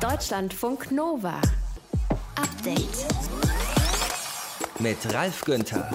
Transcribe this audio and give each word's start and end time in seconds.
Deutschlandfunk 0.00 0.92
Nova. 0.92 1.40
Update. 2.36 3.06
Mit 4.78 4.96
Ralf 5.12 5.44
Günther. 5.44 5.90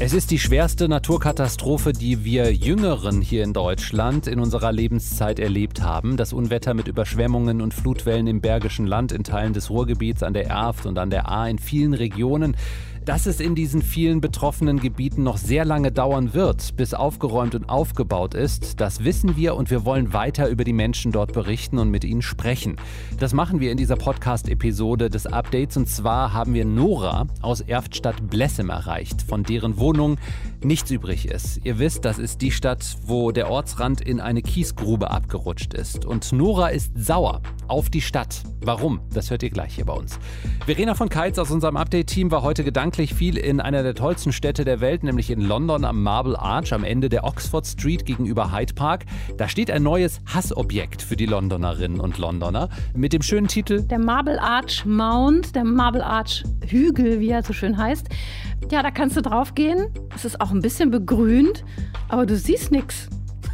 Es 0.00 0.12
ist 0.12 0.32
die 0.32 0.40
schwerste 0.40 0.88
Naturkatastrophe, 0.88 1.92
die 1.92 2.24
wir 2.24 2.52
Jüngeren 2.52 3.20
hier 3.20 3.44
in 3.44 3.52
Deutschland 3.52 4.26
in 4.26 4.40
unserer 4.40 4.72
Lebenszeit 4.72 5.38
erlebt 5.38 5.82
haben. 5.82 6.16
Das 6.16 6.32
Unwetter 6.32 6.74
mit 6.74 6.88
Überschwemmungen 6.88 7.62
und 7.62 7.72
Flutwellen 7.72 8.26
im 8.26 8.40
Bergischen 8.40 8.86
Land, 8.86 9.12
in 9.12 9.22
Teilen 9.22 9.52
des 9.52 9.70
Ruhrgebiets, 9.70 10.24
an 10.24 10.34
der 10.34 10.48
Erft 10.48 10.86
und 10.86 10.98
an 10.98 11.10
der 11.10 11.28
Ahr, 11.28 11.48
in 11.48 11.60
vielen 11.60 11.94
Regionen. 11.94 12.56
Dass 13.06 13.26
es 13.26 13.38
in 13.38 13.54
diesen 13.54 13.82
vielen 13.82 14.20
betroffenen 14.20 14.80
Gebieten 14.80 15.22
noch 15.22 15.36
sehr 15.36 15.64
lange 15.64 15.92
dauern 15.92 16.34
wird, 16.34 16.76
bis 16.76 16.92
aufgeräumt 16.92 17.54
und 17.54 17.68
aufgebaut 17.68 18.34
ist, 18.34 18.80
das 18.80 19.04
wissen 19.04 19.36
wir 19.36 19.54
und 19.54 19.70
wir 19.70 19.84
wollen 19.84 20.12
weiter 20.12 20.48
über 20.48 20.64
die 20.64 20.72
Menschen 20.72 21.12
dort 21.12 21.32
berichten 21.32 21.78
und 21.78 21.88
mit 21.88 22.02
ihnen 22.02 22.20
sprechen. 22.20 22.74
Das 23.20 23.32
machen 23.32 23.60
wir 23.60 23.70
in 23.70 23.76
dieser 23.76 23.94
Podcast-Episode 23.94 25.08
des 25.08 25.28
Updates 25.28 25.76
und 25.76 25.88
zwar 25.88 26.32
haben 26.32 26.52
wir 26.52 26.64
Nora 26.64 27.28
aus 27.42 27.60
Erftstadt 27.60 28.28
Blessem 28.28 28.70
erreicht, 28.70 29.22
von 29.22 29.44
deren 29.44 29.78
Wohnung 29.78 30.16
nichts 30.66 30.90
übrig 30.90 31.28
ist. 31.28 31.60
Ihr 31.64 31.78
wisst, 31.78 32.04
das 32.04 32.18
ist 32.18 32.42
die 32.42 32.50
Stadt, 32.50 32.96
wo 33.02 33.30
der 33.30 33.50
Ortsrand 33.50 34.00
in 34.00 34.20
eine 34.20 34.42
Kiesgrube 34.42 35.10
abgerutscht 35.10 35.74
ist. 35.74 36.04
Und 36.04 36.32
Nora 36.32 36.68
ist 36.68 36.92
sauer 36.96 37.40
auf 37.68 37.88
die 37.88 38.00
Stadt. 38.00 38.42
Warum? 38.62 39.00
Das 39.12 39.30
hört 39.30 39.42
ihr 39.42 39.50
gleich 39.50 39.76
hier 39.76 39.84
bei 39.84 39.92
uns. 39.92 40.18
Verena 40.64 40.94
von 40.94 41.08
Keitz 41.08 41.38
aus 41.38 41.50
unserem 41.50 41.76
Update-Team 41.76 42.30
war 42.30 42.42
heute 42.42 42.64
gedanklich 42.64 43.14
viel 43.14 43.36
in 43.36 43.60
einer 43.60 43.82
der 43.82 43.94
tollsten 43.94 44.32
Städte 44.32 44.64
der 44.64 44.80
Welt, 44.80 45.04
nämlich 45.04 45.30
in 45.30 45.40
London 45.40 45.84
am 45.84 46.02
Marble 46.02 46.36
Arch 46.36 46.72
am 46.72 46.82
Ende 46.82 47.08
der 47.08 47.24
Oxford 47.24 47.66
Street 47.66 48.04
gegenüber 48.04 48.52
Hyde 48.52 48.74
Park. 48.74 49.04
Da 49.36 49.48
steht 49.48 49.70
ein 49.70 49.84
neues 49.84 50.20
Hassobjekt 50.26 51.00
für 51.00 51.16
die 51.16 51.26
Londonerinnen 51.26 52.00
und 52.00 52.18
Londoner 52.18 52.68
mit 52.94 53.12
dem 53.12 53.22
schönen 53.22 53.46
Titel 53.46 53.82
Der 53.82 54.00
Marble 54.00 54.40
Arch 54.40 54.84
Mount, 54.84 55.54
der 55.54 55.64
Marble 55.64 56.04
Arch 56.04 56.42
Hügel, 56.66 57.20
wie 57.20 57.30
er 57.30 57.44
so 57.44 57.52
schön 57.52 57.78
heißt. 57.78 58.08
Ja, 58.70 58.82
da 58.82 58.90
kannst 58.90 59.16
du 59.16 59.20
drauf 59.20 59.54
gehen. 59.54 59.86
Es 60.14 60.24
ist 60.24 60.40
auch 60.40 60.50
ein 60.56 60.62
bisschen 60.62 60.90
begrünt, 60.90 61.64
aber 62.08 62.26
du 62.26 62.36
siehst 62.36 62.72
nichts 62.72 63.08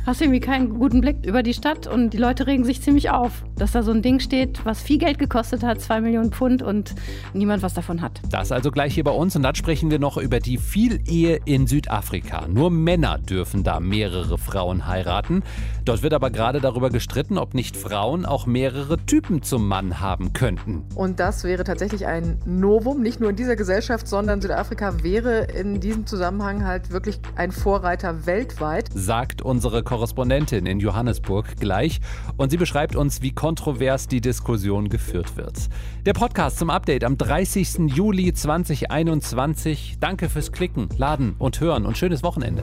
hast 0.07 0.21
irgendwie 0.21 0.41
keinen 0.41 0.79
guten 0.79 1.01
Blick 1.01 1.25
über 1.25 1.43
die 1.43 1.55
Stadt 1.55 1.87
und 1.87 2.11
die 2.11 2.19
Leute 2.19 2.47
regen 2.47 2.65
sich 2.65 2.83
ziemlich 2.83 3.11
auf, 3.11 3.45
dass 3.57 3.73
da 3.73 3.83
so 3.83 3.93
ein 3.93 4.03
Ding 4.03 4.21
steht, 4.21 4.65
was 4.65 4.83
viel 4.83 4.99
Geld 4.99 5.19
gekostet 5.19 5.63
hat, 5.63 5.81
zwei 5.81 6.01
Millionen 6.01 6.33
Pfund 6.33 6.63
und 6.63 6.95
niemand 7.33 7.63
was 7.63 7.75
davon 7.75 8.03
hat. 8.03 8.21
Das 8.31 8.53
also 8.53 8.71
gleich 8.71 8.95
hier 8.95 9.05
bei 9.05 9.13
uns 9.13 9.37
und 9.37 9.43
dann 9.43 9.55
sprechen 9.55 9.91
wir 9.91 9.99
noch 9.99 10.17
über 10.17 10.41
die 10.41 10.59
Vielehe 10.59 11.39
in 11.45 11.67
Südafrika. 11.67 12.47
Nur 12.49 12.71
Männer 12.71 13.19
dürfen 13.19 13.63
da 13.63 13.81
mehrere 13.81 14.39
Frauen 14.39 14.87
heiraten. 14.87 15.43
Dort 15.85 16.03
wird 16.03 16.15
aber 16.15 16.31
gerade 16.31 16.61
darüber 16.61 16.91
gestritten, 16.91 17.39
ob 17.39 17.55
nicht 17.55 17.77
Frauen 17.77 18.27
auch 18.27 18.47
mehrere 18.47 18.99
Typen 18.99 19.43
zum 19.43 19.69
Mann 19.69 20.01
haben 20.01 20.33
könnten. 20.33 20.85
Und 20.95 21.21
das 21.21 21.45
wäre 21.45 21.65
tatsächlich 21.65 22.07
ein 22.07 22.39
Novum, 22.45 23.03
nicht 23.03 23.21
nur 23.21 23.31
in 23.31 23.37
dieser 23.37 23.57
Gesellschaft, 23.57 24.09
sondern 24.09 24.41
Südafrika 24.41 25.03
wäre 25.03 25.45
in 25.45 25.81
diesem 25.81 26.07
Zusammenhang 26.07 26.65
halt 26.65 26.91
wirklich 26.91 27.21
ein 27.37 27.53
Vorreiter 27.53 28.27
weltweit. 28.27 28.89
Sagt 28.95 29.43
unsere 29.43 29.83
Korrespondentin 29.93 30.65
in 30.65 30.81
Johannesburg 30.81 31.61
gleich 31.61 32.01
und 32.39 32.51
sie 32.51 32.57
beschreibt 32.57 32.97
uns, 32.97 33.21
wie 33.21 33.33
kontrovers 33.33 34.09
die 34.09 34.23
Diskussion 34.23 34.89
geführt 34.89 35.37
wird. 35.37 35.69
Der 36.07 36.15
Podcast 36.15 36.59
zum 36.59 36.71
Update 36.71 37.05
am 37.05 37.19
30. 37.19 37.95
Juli 37.95 38.33
2021. 38.33 39.99
Danke 40.01 40.31
fürs 40.31 40.51
Klicken, 40.51 40.89
Laden 40.97 41.35
und 41.39 41.61
Hören 41.61 41.85
und 41.85 41.99
schönes 41.99 42.23
Wochenende. 42.23 42.63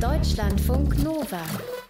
Deutschlandfunk 0.00 1.04
Nova. 1.04 1.42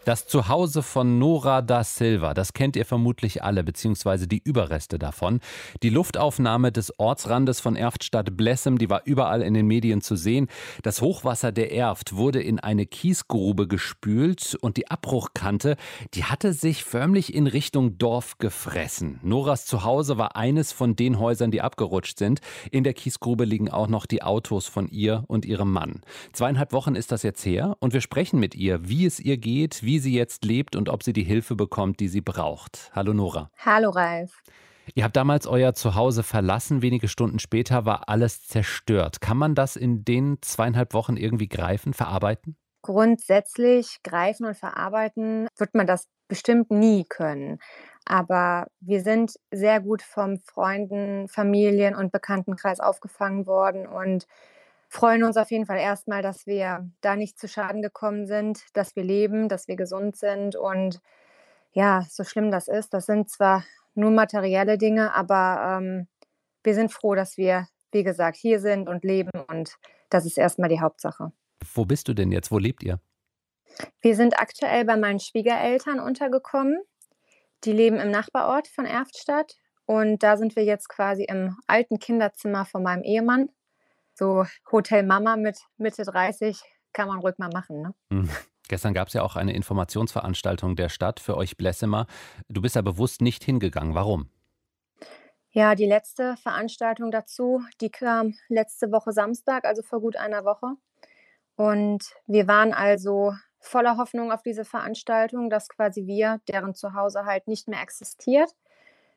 Das 0.07 0.29
Zuhause 0.29 0.85
von 0.85 1.19
Nora 1.19 1.63
da 1.63 1.83
Silva, 1.83 2.33
das 2.33 2.53
kennt 2.53 2.77
ihr 2.77 2.85
vermutlich 2.85 3.43
alle, 3.43 3.65
beziehungsweise 3.65 4.29
die 4.29 4.39
Überreste 4.39 5.01
davon. 5.01 5.41
Die 5.83 5.91
Luftaufnahme 5.91 6.71
des 6.71 6.97
Ortsrandes 7.01 7.59
von 7.59 7.75
Erftstadt 7.75 8.37
Blessem, 8.37 8.79
die 8.79 8.89
war 8.89 9.03
überall 9.05 9.43
in 9.43 9.53
den 9.53 9.67
Medien 9.67 10.03
zu 10.03 10.15
sehen. 10.15 10.47
Das 10.85 11.03
Hochwasser 11.03 11.51
der 11.51 11.73
Erft 11.73 12.15
wurde 12.15 12.41
in 12.41 12.61
eine 12.61 12.87
Kiesgrube 12.87 13.67
gespült 13.67 14.57
und 14.61 14.77
die 14.77 14.89
Abbruchkante, 14.89 15.77
die 16.15 16.23
hatte 16.23 16.53
sich 16.53 16.85
förmlich 16.85 17.35
in 17.35 17.49
Richtung 17.49 17.99
Dorf 17.99 18.39
gefressen. 18.39 19.19
Noras 19.25 19.67
Zuhause 19.67 20.17
war 20.17 20.37
eines 20.37 20.71
von 20.71 20.95
den 20.95 21.19
Häusern, 21.19 21.51
die 21.51 21.63
abgerutscht 21.63 22.17
sind. 22.17 22.43
In 22.71 22.85
der 22.85 22.95
Kiesgrube 22.95 23.45
liegen 23.45 23.71
auch 23.71 23.89
noch 23.89 24.07
die 24.07 24.23
Autos 24.23 24.69
von 24.69 24.87
ihr 24.87 25.25
und 25.27 25.45
ihrem 25.45 25.73
Mann. 25.73 26.03
Zweieinhalb 26.33 26.73
Wochen 26.73 26.95
ist 26.95 27.11
das 27.11 27.25
jetzt 27.25 27.45
her 27.45 27.77
und 27.81 27.93
wir 27.93 28.01
sprechen 28.01 28.39
mit 28.39 28.55
ihr, 28.55 28.89
wie 28.89 29.05
es 29.05 29.19
ihr 29.19 29.37
geht, 29.37 29.83
wie 29.83 29.96
sie 29.99 30.15
jetzt 30.15 30.45
lebt 30.45 30.77
und 30.77 30.89
ob 30.89 31.03
sie 31.03 31.13
die 31.13 31.25
Hilfe 31.25 31.55
bekommt, 31.55 32.01
die 32.01 32.09
sie 32.09 32.21
braucht. 32.21 32.91
Hallo 32.95 33.13
Nora. 33.13 33.51
Hallo 33.65 33.91
Ralf. 33.91 34.43
Ihr 34.95 35.05
habt 35.05 35.17
damals 35.17 35.47
euer 35.47 35.75
Zuhause 35.75 36.23
verlassen. 36.23 36.81
Wenige 36.83 37.09
Stunden 37.09 37.39
später 37.39 37.85
war 37.85 38.09
alles 38.09 38.47
zerstört. 38.47 39.21
Kann 39.21 39.37
man 39.37 39.55
das 39.55 39.77
in 39.77 40.05
den 40.05 40.39
zweieinhalb 40.43 40.95
Wochen 40.95 41.17
irgendwie 41.17 41.49
greifen, 41.49 41.93
verarbeiten? 41.93 42.57
Grundsätzlich 42.83 43.99
greifen 44.05 44.47
und 44.47 44.57
verarbeiten 44.57 45.49
wird 45.57 45.75
man 45.75 45.87
das 45.87 46.07
bestimmt 46.29 46.71
nie 46.71 47.05
können. 47.05 47.59
Aber 48.05 48.69
wir 48.81 49.03
sind 49.03 49.35
sehr 49.51 49.81
gut 49.81 50.03
vom 50.03 50.39
Freunden, 50.39 51.27
Familien 51.29 51.97
und 51.97 52.13
Bekanntenkreis 52.13 52.79
aufgefangen 52.79 53.47
worden 53.47 53.89
und 53.89 54.27
freuen 54.89 55.25
uns 55.25 55.37
auf 55.37 55.51
jeden 55.51 55.67
Fall 55.67 55.79
erstmal, 55.79 56.23
dass 56.23 56.47
wir 56.47 56.91
da 57.01 57.17
nicht 57.17 57.39
zu 57.39 57.49
Schaden 57.49 57.83
gekommen 57.83 58.27
sind, 58.27 58.61
dass 58.75 58.97
wir 58.97 59.05
leben, 59.05 59.49
dass 59.49 59.69
wir 59.69 59.77
gesund 59.77 60.17
sind 60.17 60.57
und 60.57 61.01
ja, 61.73 62.07
so 62.09 62.25
schlimm 62.25 62.51
das 62.51 62.69
ist, 62.69 62.95
das 62.95 63.07
sind 63.07 63.29
zwar 63.29 63.65
nur 63.95 64.11
materielle 64.11 64.79
Dinge, 64.79 65.15
aber 65.15 65.79
ähm, 65.79 66.09
wir 66.63 66.75
sind 66.75 66.93
froh, 66.93 67.15
dass 67.15 67.37
wir, 67.37 67.67
wie 67.93 68.05
gesagt, 68.05 68.37
hier 68.37 68.61
sind 68.61 68.89
und 68.89 69.05
leben 69.05 69.31
und 69.49 69.77
das 70.11 70.27
ist 70.27 70.39
erstmal 70.39 70.69
die 70.69 70.81
Hauptsache. 70.81 71.33
Wo 71.75 71.85
bist 71.85 72.09
du 72.09 72.15
denn 72.15 72.33
jetzt? 72.33 72.51
Wo 72.51 72.59
lebt 72.59 72.83
ihr? 72.83 73.01
Wir 74.01 74.17
sind 74.17 74.39
aktuell 74.39 74.85
bei 74.85 74.97
meinen 74.97 75.21
Schwiegereltern 75.21 76.01
untergekommen. 76.01 76.79
Die 77.65 77.73
leben 77.73 77.99
im 77.99 78.11
Nachbarort 78.11 78.69
von 78.69 78.87
Erftstadt 78.87 79.57
und 79.85 80.23
da 80.23 80.37
sind 80.37 80.57
wir 80.57 80.65
jetzt 80.65 80.89
quasi 80.89 81.25
im 81.25 81.57
alten 81.67 81.99
Kinderzimmer 81.99 82.65
von 82.65 82.83
meinem 82.83 83.03
Ehemann 83.03 83.49
so 84.17 84.45
Hotel 84.73 85.05
Mama 85.05 85.37
mit 85.37 85.59
Mitte 85.77 86.05
30 86.05 86.61
kann 86.93 87.09
man 87.09 87.21
ruhig 87.21 87.37
mal 87.39 87.51
machen. 87.53 87.83
Ne? 87.83 87.95
Mhm. 88.11 88.31
Gestern 88.69 88.95
gab 88.95 89.09
es 89.09 89.15
ja 89.15 89.23
auch 89.23 89.37
eine 89.37 89.53
Informationsveranstaltung 89.55 90.75
der 90.75 90.89
Stadt 90.89 91.21
für 91.21 91.37
euch 91.37 91.57
Blessemer. 91.57 92.07
Du 92.49 92.61
bist 92.63 92.75
ja 92.75 92.83
bewusst 92.83 93.21
nicht 93.21 93.45
hingegangen. 93.45 93.95
Warum? 93.95 94.29
Ja, 95.51 95.75
die 95.75 95.87
letzte 95.87 96.37
Veranstaltung 96.37 97.11
dazu, 97.11 97.63
die 97.81 97.91
kam 97.91 98.35
letzte 98.49 98.91
Woche 98.91 99.13
Samstag, 99.13 99.65
also 99.65 99.83
vor 99.83 100.01
gut 100.01 100.17
einer 100.17 100.45
Woche. 100.45 100.75
Und 101.55 102.05
wir 102.27 102.49
waren 102.49 102.75
also 102.75 103.35
voller 103.61 103.97
Hoffnung 103.97 104.33
auf 104.33 104.43
diese 104.43 104.65
Veranstaltung, 104.65 105.49
dass 105.49 105.69
quasi 105.69 106.07
wir, 106.07 106.41
deren 106.49 106.75
Zuhause 106.75 107.25
halt 107.25 107.49
nicht 107.49 107.69
mehr 107.69 107.81
existiert. 107.81 108.51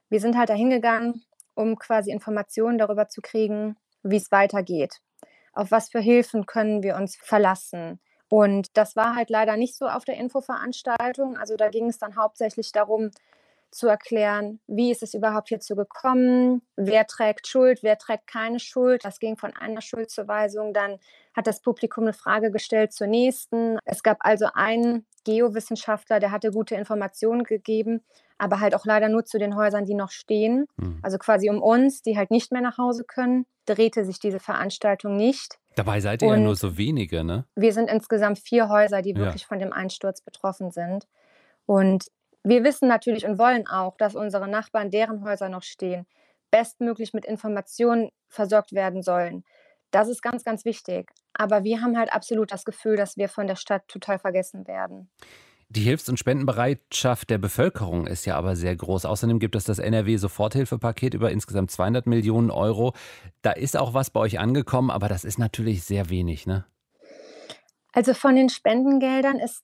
Wir 0.10 0.20
sind 0.20 0.38
halt 0.38 0.50
dahin 0.50 0.70
gegangen, 0.70 1.24
um 1.56 1.78
quasi 1.78 2.12
Informationen 2.12 2.78
darüber 2.78 3.10
zu 3.10 3.22
kriegen, 3.22 3.76
wie 4.04 4.18
es 4.18 4.32
weitergeht. 4.32 5.00
Auf 5.54 5.72
was 5.72 5.90
für 5.90 6.00
Hilfen 6.00 6.46
können 6.46 6.84
wir 6.84 6.96
uns 6.96 7.16
verlassen? 7.16 8.00
Und 8.30 8.78
das 8.78 8.96
war 8.96 9.16
halt 9.16 9.30
leider 9.30 9.58
nicht 9.58 9.76
so 9.76 9.88
auf 9.88 10.06
der 10.06 10.18
Infoveranstaltung. 10.18 11.38
Also 11.38 11.56
da 11.56 11.70
ging 11.70 11.90
es 11.90 11.98
dann 11.98 12.16
hauptsächlich 12.16 12.72
darum, 12.72 13.12
zu 13.72 13.88
erklären, 13.88 14.60
wie 14.68 14.92
ist 14.92 15.04
es 15.04 15.14
überhaupt 15.14 15.50
hierzu 15.50 15.76
gekommen, 15.76 16.62
wer 16.76 17.06
trägt 17.06 17.48
Schuld, 17.48 17.84
wer 17.84 17.98
trägt 17.98 18.28
keine 18.28 18.60
Schuld. 18.60 19.06
Das 19.06 19.20
ging 19.20 19.38
von 19.38 19.56
einer 19.56 19.82
Schuldzuweisung, 19.82 20.74
dann 20.74 21.00
hat 21.36 21.48
das 21.48 21.62
Publikum 21.62 22.06
eine 22.06 22.14
Frage 22.14 22.52
gestellt 22.52 22.94
zur 22.94 23.08
nächsten. 23.08 23.78
Es 23.86 24.02
gab 24.02 24.18
also 24.22 24.48
einen 24.54 25.06
Geowissenschaftler, 25.24 26.20
der 26.20 26.32
hatte 26.32 26.52
gute 26.52 26.76
Informationen 26.76 27.44
gegeben, 27.44 28.02
aber 28.38 28.60
halt 28.60 28.76
auch 28.76 28.86
leider 28.86 29.10
nur 29.10 29.26
zu 29.26 29.38
den 29.38 29.56
Häusern, 29.56 29.86
die 29.86 29.96
noch 29.96 30.12
stehen. 30.12 30.66
Mhm. 30.78 31.00
Also 31.02 31.18
quasi 31.18 31.50
um 31.50 31.62
uns, 31.62 32.02
die 32.02 32.18
halt 32.18 32.32
nicht 32.32 32.52
mehr 32.52 32.62
nach 32.62 32.78
Hause 32.78 33.04
können, 33.04 33.46
drehte 33.66 34.06
sich 34.06 34.20
diese 34.20 34.40
Veranstaltung 34.40 35.16
nicht. 35.16 35.60
Dabei 35.76 36.00
seid 36.00 36.22
ihr 36.22 36.30
Und 36.30 36.40
ja 36.40 36.44
nur 36.44 36.56
so 36.56 36.78
wenige, 36.78 37.24
ne? 37.24 37.46
Wir 37.56 37.74
sind 37.74 37.90
insgesamt 37.90 38.40
vier 38.40 38.70
Häuser, 38.70 39.02
die 39.02 39.16
wirklich 39.16 39.44
ja. 39.44 39.48
von 39.48 39.60
dem 39.60 39.72
Einsturz 39.72 40.22
betroffen 40.22 40.72
sind. 40.72 41.08
Und 41.66 42.08
wir 42.44 42.64
wissen 42.64 42.88
natürlich 42.88 43.26
und 43.26 43.38
wollen 43.38 43.68
auch, 43.68 43.98
dass 43.98 44.16
unsere 44.16 44.48
Nachbarn, 44.48 44.90
deren 44.90 45.24
Häuser 45.24 45.50
noch 45.50 45.64
stehen, 45.64 46.08
bestmöglich 46.52 47.14
mit 47.14 47.26
Informationen 47.26 48.10
versorgt 48.28 48.74
werden 48.74 49.04
sollen. 49.04 49.44
Das 49.92 50.08
ist 50.08 50.22
ganz, 50.22 50.44
ganz 50.44 50.66
wichtig. 50.66 51.12
Aber 51.34 51.64
wir 51.64 51.82
haben 51.82 51.98
halt 51.98 52.14
absolut 52.14 52.52
das 52.52 52.66
Gefühl, 52.66 52.96
dass 52.96 53.18
wir 53.18 53.30
von 53.30 53.48
der 53.48 53.56
Stadt 53.56 53.88
total 53.88 54.20
vergessen 54.20 54.68
werden. 54.68 55.10
Die 55.72 55.82
Hilfs- 55.82 56.10
und 56.10 56.18
Spendenbereitschaft 56.18 57.30
der 57.30 57.38
Bevölkerung 57.38 58.08
ist 58.08 58.26
ja 58.26 58.36
aber 58.36 58.56
sehr 58.56 58.76
groß. 58.76 59.06
Außerdem 59.06 59.38
gibt 59.38 59.56
es 59.56 59.66
das 59.66 59.78
NRW-Soforthilfepaket 59.78 61.14
über 61.14 61.32
insgesamt 61.32 61.70
200 61.70 62.08
Millionen 62.08 62.50
Euro. 62.50 62.94
Da 63.44 63.52
ist 63.52 63.78
auch 63.78 63.94
was 63.94 64.10
bei 64.10 64.20
euch 64.20 64.40
angekommen, 64.40 64.90
aber 64.90 65.08
das 65.10 65.24
ist 65.24 65.38
natürlich 65.38 65.84
sehr 65.84 66.10
wenig, 66.10 66.48
ne? 66.48 66.66
Also 67.94 68.16
von 68.16 68.36
den 68.36 68.50
Spendengeldern 68.50 69.38
ist 69.38 69.64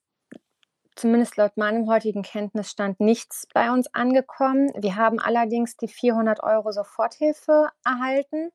zumindest 0.95 1.37
laut 1.37 1.57
meinem 1.57 1.87
heutigen 1.87 2.21
Kenntnisstand 2.21 2.99
nichts 2.99 3.47
bei 3.53 3.71
uns 3.71 3.93
angekommen. 3.93 4.71
Wir 4.77 4.95
haben 4.95 5.19
allerdings 5.19 5.75
die 5.75 5.87
400 5.87 6.41
Euro 6.43 6.71
Soforthilfe 6.71 7.69
erhalten, 7.83 8.51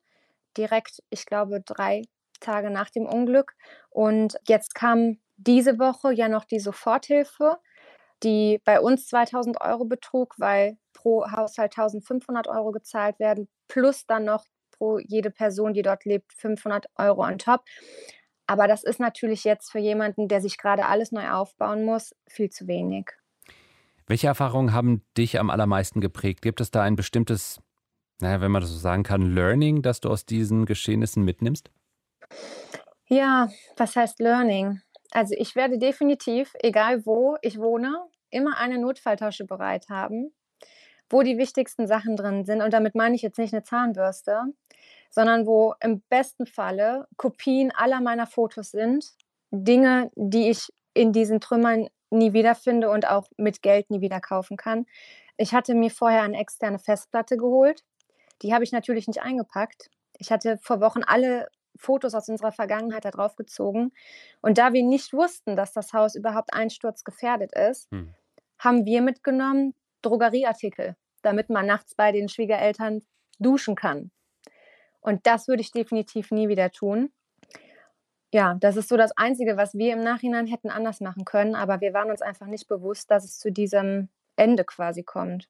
direkt, 0.57 1.01
ich 1.09 1.25
glaube, 1.25 1.61
drei 1.61 2.03
Tage 2.39 2.69
nach 2.69 2.89
dem 2.89 3.05
Unglück. 3.05 3.53
Und 3.89 4.37
jetzt 4.47 4.75
kam 4.75 5.19
diese 5.37 5.79
Woche 5.79 6.13
ja 6.13 6.27
noch 6.27 6.45
die 6.45 6.59
Soforthilfe, 6.59 7.57
die 8.23 8.61
bei 8.65 8.79
uns 8.79 9.07
2000 9.07 9.61
Euro 9.61 9.85
betrug, 9.85 10.35
weil 10.37 10.77
pro 10.93 11.25
Haushalt 11.31 11.77
1500 11.77 12.47
Euro 12.47 12.71
gezahlt 12.71 13.19
werden, 13.19 13.47
plus 13.67 14.05
dann 14.05 14.25
noch 14.25 14.45
pro 14.71 14.99
jede 14.99 15.31
Person, 15.31 15.73
die 15.73 15.81
dort 15.81 16.05
lebt, 16.05 16.33
500 16.33 16.85
Euro 16.97 17.23
on 17.23 17.37
top. 17.37 17.61
Aber 18.47 18.67
das 18.67 18.83
ist 18.83 18.99
natürlich 18.99 19.43
jetzt 19.43 19.71
für 19.71 19.79
jemanden, 19.79 20.27
der 20.27 20.41
sich 20.41 20.57
gerade 20.57 20.85
alles 20.85 21.11
neu 21.11 21.29
aufbauen 21.29 21.85
muss, 21.85 22.13
viel 22.27 22.49
zu 22.49 22.67
wenig. 22.67 23.09
Welche 24.07 24.27
Erfahrungen 24.27 24.73
haben 24.73 25.05
dich 25.17 25.39
am 25.39 25.49
allermeisten 25.49 26.01
geprägt? 26.01 26.41
Gibt 26.41 26.59
es 26.59 26.69
da 26.69 26.81
ein 26.81 26.95
bestimmtes, 26.95 27.61
naja, 28.21 28.41
wenn 28.41 28.51
man 28.51 28.61
das 28.61 28.71
so 28.71 28.77
sagen 28.77 29.03
kann, 29.03 29.33
Learning, 29.33 29.81
das 29.81 29.99
du 29.99 30.09
aus 30.09 30.25
diesen 30.25 30.65
Geschehnissen 30.65 31.23
mitnimmst? 31.23 31.69
Ja, 33.07 33.49
was 33.77 33.95
heißt 33.95 34.19
Learning? 34.19 34.81
Also 35.11 35.35
ich 35.37 35.55
werde 35.55 35.77
definitiv, 35.77 36.53
egal 36.61 37.05
wo 37.05 37.37
ich 37.41 37.59
wohne, 37.59 38.05
immer 38.29 38.57
eine 38.57 38.77
Notfalltasche 38.77 39.45
bereit 39.45 39.89
haben, 39.89 40.33
wo 41.09 41.21
die 41.21 41.37
wichtigsten 41.37 41.87
Sachen 41.87 42.15
drin 42.15 42.45
sind. 42.45 42.61
Und 42.61 42.73
damit 42.73 42.95
meine 42.95 43.15
ich 43.15 43.21
jetzt 43.21 43.37
nicht 43.37 43.53
eine 43.53 43.63
Zahnbürste, 43.63 44.43
sondern 45.09 45.45
wo 45.45 45.75
im 45.81 46.01
besten 46.09 46.45
Falle 46.45 47.07
Kopien 47.17 47.71
aller 47.71 47.99
meiner 47.99 48.27
Fotos 48.27 48.71
sind, 48.71 49.05
Dinge, 49.51 50.09
die 50.15 50.49
ich 50.49 50.69
in 50.93 51.11
diesen 51.11 51.41
Trümmern 51.41 51.89
nie 52.09 52.33
wiederfinde 52.33 52.89
und 52.89 53.07
auch 53.09 53.27
mit 53.37 53.61
Geld 53.61 53.89
nie 53.89 54.01
wieder 54.01 54.21
kaufen 54.21 54.57
kann. 54.57 54.85
Ich 55.37 55.53
hatte 55.53 55.75
mir 55.75 55.91
vorher 55.91 56.23
eine 56.23 56.39
externe 56.39 56.79
Festplatte 56.79 57.37
geholt. 57.37 57.83
Die 58.41 58.53
habe 58.53 58.63
ich 58.63 58.71
natürlich 58.71 59.07
nicht 59.07 59.21
eingepackt. 59.21 59.89
Ich 60.17 60.31
hatte 60.31 60.57
vor 60.57 60.81
Wochen 60.81 61.03
alle 61.03 61.47
Fotos 61.75 62.13
aus 62.13 62.29
unserer 62.29 62.51
Vergangenheit 62.51 63.05
da 63.05 63.11
drauf 63.11 63.35
gezogen. 63.35 63.91
Und 64.41 64.57
da 64.57 64.73
wir 64.73 64.83
nicht 64.83 65.13
wussten, 65.13 65.55
dass 65.55 65.73
das 65.73 65.93
Haus 65.93 66.15
überhaupt 66.15 66.53
einsturzgefährdet 66.53 67.53
ist, 67.53 67.89
hm. 67.91 68.13
haben 68.59 68.85
wir 68.85 69.01
mitgenommen 69.01 69.73
Drogerieartikel, 70.01 70.95
damit 71.21 71.49
man 71.49 71.65
nachts 71.65 71.95
bei 71.95 72.11
den 72.11 72.29
Schwiegereltern 72.29 73.01
duschen 73.39 73.75
kann. 73.75 74.11
Und 74.99 75.25
das 75.25 75.47
würde 75.47 75.61
ich 75.61 75.71
definitiv 75.71 76.31
nie 76.31 76.47
wieder 76.47 76.71
tun. 76.71 77.11
Ja, 78.33 78.55
das 78.59 78.77
ist 78.77 78.87
so 78.87 78.95
das 78.95 79.11
Einzige, 79.17 79.57
was 79.57 79.73
wir 79.73 79.93
im 79.93 80.03
Nachhinein 80.03 80.47
hätten 80.47 80.69
anders 80.69 81.01
machen 81.01 81.25
können, 81.25 81.55
aber 81.55 81.81
wir 81.81 81.93
waren 81.93 82.11
uns 82.11 82.21
einfach 82.21 82.47
nicht 82.47 82.67
bewusst, 82.67 83.11
dass 83.11 83.25
es 83.25 83.39
zu 83.39 83.51
diesem 83.51 84.07
Ende 84.37 84.63
quasi 84.63 85.03
kommt. 85.03 85.49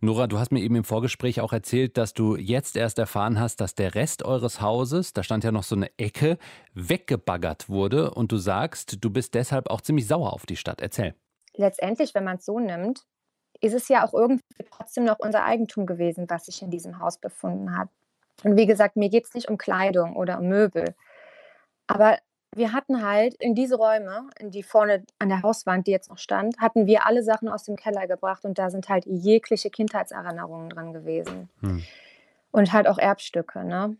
Nora, 0.00 0.26
du 0.26 0.38
hast 0.38 0.52
mir 0.52 0.60
eben 0.60 0.76
im 0.76 0.84
Vorgespräch 0.84 1.40
auch 1.40 1.52
erzählt, 1.52 1.96
dass 1.96 2.14
du 2.14 2.36
jetzt 2.36 2.76
erst 2.76 2.98
erfahren 2.98 3.40
hast, 3.40 3.60
dass 3.60 3.74
der 3.74 3.94
Rest 3.94 4.24
eures 4.24 4.60
Hauses, 4.60 5.12
da 5.12 5.22
stand 5.22 5.42
ja 5.44 5.52
noch 5.52 5.64
so 5.64 5.74
eine 5.74 5.90
Ecke, 5.98 6.38
weggebaggert 6.74 7.68
wurde 7.68 8.12
und 8.12 8.30
du 8.30 8.36
sagst, 8.36 9.04
du 9.04 9.10
bist 9.10 9.34
deshalb 9.34 9.68
auch 9.68 9.80
ziemlich 9.80 10.06
sauer 10.06 10.32
auf 10.32 10.46
die 10.46 10.56
Stadt. 10.56 10.80
Erzähl. 10.80 11.14
Letztendlich, 11.54 12.14
wenn 12.14 12.24
man 12.24 12.36
es 12.36 12.44
so 12.44 12.60
nimmt, 12.60 13.04
ist 13.60 13.74
es 13.74 13.88
ja 13.88 14.06
auch 14.06 14.12
irgendwie 14.12 14.42
trotzdem 14.70 15.04
noch 15.04 15.18
unser 15.18 15.44
Eigentum 15.44 15.86
gewesen, 15.86 16.26
was 16.28 16.46
sich 16.46 16.62
in 16.62 16.70
diesem 16.70 16.98
Haus 16.98 17.18
befunden 17.18 17.76
hat. 17.76 17.88
Und 18.44 18.56
wie 18.56 18.66
gesagt, 18.66 18.96
mir 18.96 19.08
geht 19.08 19.24
es 19.24 19.34
nicht 19.34 19.48
um 19.48 19.56
Kleidung 19.56 20.14
oder 20.14 20.38
um 20.38 20.48
Möbel. 20.48 20.94
Aber 21.86 22.18
wir 22.56 22.72
hatten 22.72 23.06
halt 23.06 23.34
in 23.34 23.54
diese 23.54 23.76
Räume, 23.76 24.30
in 24.40 24.50
die 24.50 24.62
vorne 24.62 25.04
an 25.18 25.28
der 25.28 25.42
Hauswand, 25.42 25.86
die 25.86 25.90
jetzt 25.90 26.08
noch 26.08 26.18
stand, 26.18 26.58
hatten 26.58 26.86
wir 26.86 27.06
alle 27.06 27.22
Sachen 27.22 27.48
aus 27.48 27.64
dem 27.64 27.76
Keller 27.76 28.06
gebracht 28.06 28.44
und 28.44 28.58
da 28.58 28.70
sind 28.70 28.88
halt 28.88 29.04
jegliche 29.06 29.68
Kindheitserinnerungen 29.68 30.70
drin 30.70 30.92
gewesen. 30.94 31.50
Hm. 31.60 31.82
Und 32.52 32.72
halt 32.72 32.88
auch 32.88 32.98
Erbstücke, 32.98 33.64
ne? 33.64 33.96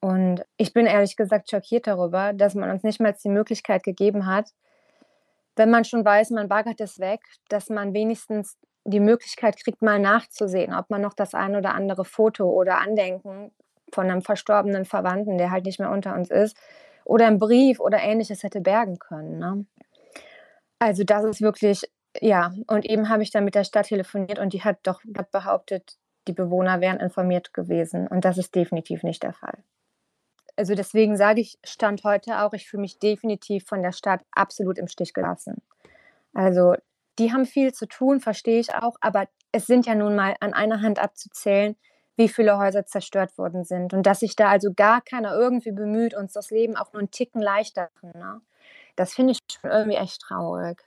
Und 0.00 0.44
ich 0.56 0.72
bin 0.72 0.86
ehrlich 0.86 1.16
gesagt 1.16 1.50
schockiert 1.50 1.86
darüber, 1.86 2.32
dass 2.32 2.54
man 2.54 2.70
uns 2.70 2.82
nicht 2.82 3.00
mal 3.00 3.14
die 3.22 3.28
Möglichkeit 3.28 3.84
gegeben 3.84 4.26
hat, 4.26 4.52
wenn 5.56 5.70
man 5.70 5.84
schon 5.84 6.04
weiß, 6.04 6.30
man 6.30 6.48
baggert 6.48 6.80
es 6.80 6.98
weg, 6.98 7.20
dass 7.48 7.68
man 7.68 7.92
wenigstens 7.92 8.56
die 8.84 8.98
Möglichkeit 8.98 9.62
kriegt, 9.62 9.82
mal 9.82 9.98
nachzusehen, 9.98 10.74
ob 10.74 10.90
man 10.90 11.02
noch 11.02 11.12
das 11.12 11.34
ein 11.34 11.54
oder 11.54 11.74
andere 11.74 12.04
Foto 12.04 12.48
oder 12.48 12.78
Andenken 12.78 13.52
von 13.92 14.10
einem 14.10 14.22
verstorbenen 14.22 14.84
Verwandten, 14.84 15.38
der 15.38 15.50
halt 15.50 15.66
nicht 15.66 15.78
mehr 15.78 15.90
unter 15.90 16.14
uns 16.14 16.30
ist, 16.30 16.56
oder 17.10 17.26
einen 17.26 17.40
Brief 17.40 17.80
oder 17.80 17.98
ähnliches 17.98 18.44
hätte 18.44 18.60
bergen 18.60 19.00
können. 19.00 19.40
Ne? 19.40 19.66
Also 20.78 21.02
das 21.02 21.24
ist 21.24 21.40
wirklich, 21.40 21.82
ja, 22.20 22.54
und 22.68 22.86
eben 22.86 23.08
habe 23.08 23.24
ich 23.24 23.32
dann 23.32 23.44
mit 23.44 23.56
der 23.56 23.64
Stadt 23.64 23.86
telefoniert 23.86 24.38
und 24.38 24.52
die 24.52 24.62
hat 24.62 24.78
doch 24.84 25.00
behauptet, 25.32 25.98
die 26.28 26.32
Bewohner 26.32 26.80
wären 26.80 27.00
informiert 27.00 27.52
gewesen. 27.52 28.06
Und 28.06 28.24
das 28.24 28.38
ist 28.38 28.54
definitiv 28.54 29.02
nicht 29.02 29.24
der 29.24 29.32
Fall. 29.32 29.64
Also 30.54 30.76
deswegen 30.76 31.16
sage 31.16 31.40
ich, 31.40 31.58
Stand 31.64 32.04
heute 32.04 32.42
auch, 32.42 32.52
ich 32.52 32.68
fühle 32.68 32.82
mich 32.82 33.00
definitiv 33.00 33.64
von 33.66 33.82
der 33.82 33.92
Stadt 33.92 34.20
absolut 34.30 34.78
im 34.78 34.86
Stich 34.86 35.12
gelassen. 35.12 35.62
Also 36.32 36.74
die 37.18 37.32
haben 37.32 37.44
viel 37.44 37.74
zu 37.74 37.86
tun, 37.86 38.20
verstehe 38.20 38.60
ich 38.60 38.72
auch, 38.72 38.96
aber 39.00 39.26
es 39.50 39.66
sind 39.66 39.84
ja 39.84 39.96
nun 39.96 40.14
mal 40.14 40.36
an 40.38 40.54
einer 40.54 40.80
Hand 40.80 41.00
abzuzählen, 41.00 41.74
wie 42.20 42.28
viele 42.28 42.58
Häuser 42.58 42.84
zerstört 42.84 43.36
worden 43.38 43.64
sind. 43.64 43.94
Und 43.94 44.04
dass 44.04 44.20
sich 44.20 44.36
da 44.36 44.48
also 44.50 44.72
gar 44.74 45.00
keiner 45.00 45.34
irgendwie 45.34 45.72
bemüht, 45.72 46.14
uns 46.14 46.34
das 46.34 46.50
Leben 46.50 46.76
auch 46.76 46.92
nur 46.92 47.00
einen 47.00 47.10
Ticken 47.10 47.40
leichter 47.40 47.88
zu 47.98 48.06
machen. 48.06 48.20
Ne? 48.20 48.40
Das 48.96 49.14
finde 49.14 49.32
ich 49.32 49.38
schon 49.50 49.70
irgendwie 49.70 49.96
echt 49.96 50.20
traurig. 50.20 50.82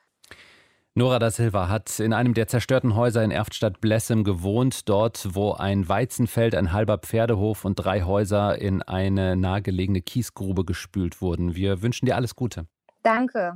Nora 0.95 1.17
da 1.17 1.31
Silva 1.31 1.69
hat 1.69 1.99
in 1.99 2.13
einem 2.13 2.35
der 2.35 2.47
zerstörten 2.47 2.95
Häuser 2.95 3.23
in 3.23 3.31
Erftstadt-Blessem 3.31 4.23
gewohnt, 4.23 4.87
dort, 4.87 5.27
wo 5.33 5.53
ein 5.53 5.89
Weizenfeld, 5.89 6.53
ein 6.53 6.71
halber 6.71 6.99
Pferdehof 6.99 7.65
und 7.65 7.75
drei 7.75 8.03
Häuser 8.03 8.61
in 8.61 8.83
eine 8.83 9.35
nahegelegene 9.35 10.01
Kiesgrube 10.01 10.65
gespült 10.65 11.19
wurden. 11.19 11.55
Wir 11.55 11.81
wünschen 11.81 12.05
dir 12.05 12.15
alles 12.15 12.35
Gute. 12.35 12.67
Danke. 13.01 13.55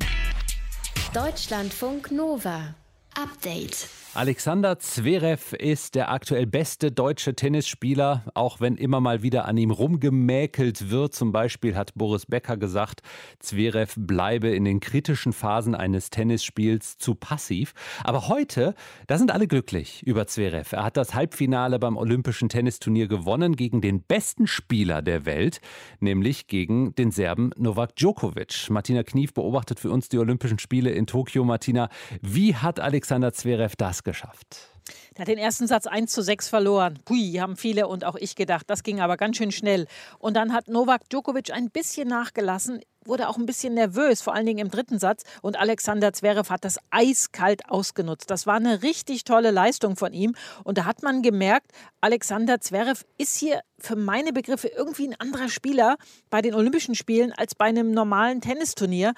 Deutschlandfunk 1.14 2.10
Nova. 2.10 2.74
Update. 3.18 3.90
Alexander 4.14 4.80
Zverev 4.80 5.56
ist 5.56 5.94
der 5.94 6.10
aktuell 6.12 6.48
beste 6.48 6.92
deutsche 6.92 7.36
Tennisspieler, 7.36 8.24
auch 8.34 8.60
wenn 8.60 8.76
immer 8.76 9.00
mal 9.00 9.22
wieder 9.22 9.46
an 9.46 9.58
ihm 9.58 9.70
rumgemäkelt 9.70 10.90
wird. 10.90 11.14
Zum 11.14 11.32
Beispiel 11.32 11.76
hat 11.76 11.94
Boris 11.94 12.26
Becker 12.26 12.58
gesagt, 12.58 13.02
Zverev 13.38 13.94
bleibe 13.96 14.48
in 14.48 14.66
den 14.66 14.80
kritischen 14.80 15.34
Phasen 15.34 15.76
eines 15.76 16.10
Tennisspiels 16.10 16.98
zu 16.98 17.14
passiv. 17.14 17.76
Aber 18.04 18.28
heute, 18.28 18.74
da 19.06 19.20
sind 19.20 19.30
alle 19.30 19.48
glücklich 19.48 20.02
über 20.04 20.26
Zverev. 20.26 20.76
Er 20.76 20.84
hat 20.84 20.98
das 20.98 21.14
Halbfinale 21.14 21.78
beim 21.78 21.96
Olympischen 21.96 22.50
Tennisturnier 22.50 23.08
gewonnen 23.08 23.56
gegen 23.56 23.82
den 23.82 24.02
besten 24.02 24.48
Spieler 24.48 25.04
der 25.04 25.26
Welt, 25.26 25.62
nämlich 26.00 26.48
gegen 26.48 26.96
den 26.96 27.12
Serben 27.12 27.52
Novak 27.56 27.96
Djokovic. 27.96 28.72
Martina 28.72 29.04
Knief 29.04 29.36
beobachtet 29.36 29.80
für 29.80 29.92
uns 29.92 30.10
die 30.10 30.18
Olympischen 30.18 30.58
Spiele 30.58 30.90
in 30.90 31.06
Tokio. 31.06 31.44
Martina, 31.44 31.90
wie 32.24 32.56
hat 32.56 32.80
Alexander 32.80 33.07
Zverev 33.32 33.76
das 33.78 34.04
geschafft. 34.04 34.77
Er 35.16 35.22
hat 35.22 35.28
den 35.28 35.38
ersten 35.38 35.68
Satz 35.68 35.88
1 35.88 36.12
zu 36.12 36.22
6 36.22 36.50
verloren. 36.50 37.00
Pui, 37.06 37.34
haben 37.40 37.58
viele 37.58 37.88
und 37.88 38.04
auch 38.04 38.16
ich 38.16 38.36
gedacht. 38.36 38.66
Das 38.68 38.84
ging 38.84 39.02
aber 39.02 39.18
ganz 39.18 39.38
schön 39.38 39.52
schnell. 39.52 39.88
Und 40.20 40.36
dann 40.36 40.54
hat 40.54 40.68
Novak 40.68 41.10
Djokovic 41.10 41.52
ein 41.52 41.70
bisschen 41.70 42.08
nachgelassen, 42.08 42.82
wurde 43.08 43.30
auch 43.30 43.38
ein 43.38 43.46
bisschen 43.46 43.74
nervös, 43.74 44.22
vor 44.22 44.36
allen 44.36 44.46
Dingen 44.46 44.60
im 44.60 44.70
dritten 44.70 45.00
Satz. 45.00 45.24
Und 45.42 45.58
Alexander 45.58 46.14
Zverev 46.14 46.50
hat 46.50 46.66
das 46.66 46.78
eiskalt 46.92 47.70
ausgenutzt. 47.70 48.30
Das 48.30 48.46
war 48.46 48.56
eine 48.56 48.84
richtig 48.84 49.24
tolle 49.24 49.52
Leistung 49.52 49.96
von 49.96 50.14
ihm. 50.14 50.36
Und 50.64 50.78
da 50.78 50.86
hat 50.86 51.04
man 51.04 51.22
gemerkt, 51.22 51.72
Alexander 52.02 52.60
Zverev 52.60 53.06
ist 53.18 53.38
hier 53.38 53.62
für 53.80 53.96
meine 53.96 54.34
Begriffe 54.34 54.68
irgendwie 54.68 55.08
ein 55.08 55.20
anderer 55.20 55.50
Spieler 55.50 55.98
bei 56.30 56.42
den 56.42 56.54
Olympischen 56.54 56.96
Spielen 56.96 57.32
als 57.32 57.56
bei 57.56 57.66
einem 57.66 57.92
normalen 57.92 58.42
Tennisturnier. 58.42 59.14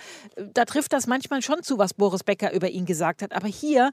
Da 0.53 0.65
trifft 0.65 0.93
das 0.93 1.07
manchmal 1.07 1.41
schon 1.41 1.63
zu, 1.63 1.77
was 1.77 1.93
Boris 1.93 2.23
Becker 2.23 2.53
über 2.53 2.69
ihn 2.69 2.85
gesagt 2.85 3.21
hat. 3.21 3.33
Aber 3.33 3.47
hier 3.47 3.91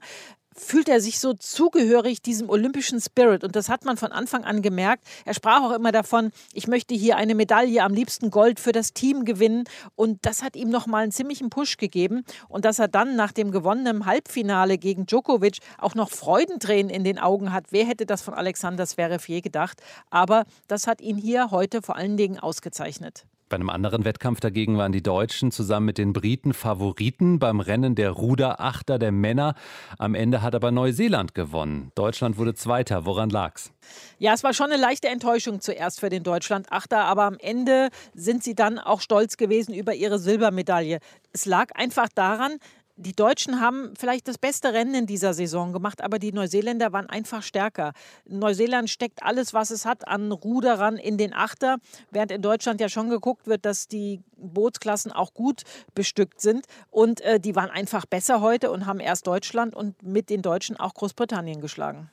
fühlt 0.59 0.89
er 0.89 1.01
sich 1.01 1.19
so 1.19 1.33
zugehörig 1.33 2.21
diesem 2.21 2.49
olympischen 2.49 2.99
Spirit. 2.99 3.43
Und 3.43 3.55
das 3.55 3.69
hat 3.69 3.85
man 3.85 3.97
von 3.97 4.11
Anfang 4.11 4.43
an 4.43 4.61
gemerkt. 4.61 5.03
Er 5.25 5.33
sprach 5.33 5.61
auch 5.61 5.71
immer 5.71 5.91
davon, 5.91 6.31
ich 6.53 6.67
möchte 6.67 6.95
hier 6.95 7.17
eine 7.17 7.35
Medaille, 7.35 7.83
am 7.83 7.93
liebsten 7.93 8.31
Gold 8.31 8.59
für 8.59 8.71
das 8.71 8.93
Team 8.93 9.25
gewinnen. 9.25 9.65
Und 9.95 10.25
das 10.25 10.43
hat 10.43 10.55
ihm 10.55 10.69
nochmal 10.69 11.03
einen 11.03 11.11
ziemlichen 11.11 11.49
Push 11.49 11.77
gegeben. 11.77 12.23
Und 12.49 12.65
dass 12.65 12.79
er 12.79 12.87
dann 12.87 13.15
nach 13.15 13.31
dem 13.31 13.51
gewonnenen 13.51 14.05
Halbfinale 14.05 14.77
gegen 14.77 15.05
Djokovic 15.05 15.59
auch 15.77 15.95
noch 15.95 16.09
Freudentränen 16.09 16.89
in 16.89 17.03
den 17.03 17.19
Augen 17.19 17.53
hat, 17.53 17.65
wer 17.71 17.85
hätte 17.85 18.05
das 18.05 18.21
von 18.21 18.33
Alexander 18.33 18.85
Zverev 18.85 19.27
je 19.27 19.41
gedacht? 19.41 19.81
Aber 20.09 20.45
das 20.67 20.87
hat 20.87 21.01
ihn 21.01 21.17
hier 21.17 21.51
heute 21.51 21.81
vor 21.81 21.95
allen 21.95 22.17
Dingen 22.17 22.39
ausgezeichnet. 22.39 23.25
Bei 23.49 23.55
einem 23.55 23.69
anderen 23.69 24.03
Wettkampf 24.03 24.41
dagegen 24.41 24.77
waren 24.77 24.91
die 24.91 25.01
Deutschen 25.01 25.51
zusammen 25.53 25.85
mit 25.85 25.97
den 25.97 26.11
Briten 26.11 26.53
Favoriten 26.53 27.39
beim 27.39 27.61
Rennen 27.61 27.95
der 27.95 28.11
Ruderachter 28.11 28.99
der 28.99 29.13
Männer. 29.13 29.55
Am 29.97 30.15
Ende 30.15 30.41
hat 30.41 30.53
aber 30.53 30.71
Neuseeland 30.71 31.33
gewonnen. 31.33 31.93
Deutschland 31.95 32.37
wurde 32.37 32.55
Zweiter. 32.55 33.05
Woran 33.05 33.29
lag's? 33.29 33.71
Ja, 34.19 34.33
es 34.33 34.43
war 34.43 34.53
schon 34.53 34.69
eine 34.69 34.81
leichte 34.81 35.07
Enttäuschung 35.07 35.61
zuerst 35.61 36.01
für 36.01 36.09
den 36.09 36.23
Deutschland-Achter, 36.23 37.05
aber 37.05 37.23
am 37.23 37.37
Ende 37.39 37.87
sind 38.13 38.43
sie 38.43 38.53
dann 38.53 38.79
auch 38.79 38.99
stolz 38.99 39.37
gewesen 39.37 39.73
über 39.73 39.93
ihre 39.93 40.19
Silbermedaille. 40.19 40.99
Es 41.31 41.45
lag 41.45 41.73
einfach 41.73 42.09
daran, 42.13 42.57
die 42.97 43.13
Deutschen 43.13 43.61
haben 43.61 43.93
vielleicht 43.97 44.27
das 44.27 44.37
beste 44.37 44.73
Rennen 44.73 44.95
in 44.95 45.05
dieser 45.05 45.33
Saison 45.33 45.71
gemacht, 45.71 46.01
aber 46.01 46.17
die 46.17 46.31
Neuseeländer 46.31 46.91
waren 46.91 47.07
einfach 47.07 47.43
stärker. 47.43 47.93
Neuseeland 48.25 48.89
steckt 48.89 49.23
alles, 49.23 49.53
was 49.53 49.69
es 49.69 49.85
hat, 49.85 50.07
an 50.07 50.31
Ruderern 50.31 50.97
in 50.97 51.17
den 51.17 51.33
Achter, 51.33 51.77
während 52.09 52.31
in 52.31 52.41
Deutschland 52.41 52.81
ja 52.81 52.89
schon 52.89 53.09
geguckt 53.09 53.45
wird, 53.45 53.65
dass 53.65 53.87
die 53.87 54.21
Bootsklassen 54.35 55.11
auch 55.11 55.33
gut 55.33 55.61
bestückt 55.93 56.41
sind. 56.41 56.65
Und 56.89 57.21
äh, 57.21 57.39
die 57.39 57.55
waren 57.55 57.69
einfach 57.69 58.05
besser 58.07 58.41
heute 58.41 58.71
und 58.71 58.87
haben 58.87 58.99
erst 58.99 59.27
Deutschland 59.27 59.75
und 59.75 60.01
mit 60.01 60.29
den 60.29 60.41
Deutschen 60.41 60.75
auch 60.77 60.95
Großbritannien 60.95 61.61
geschlagen. 61.61 62.09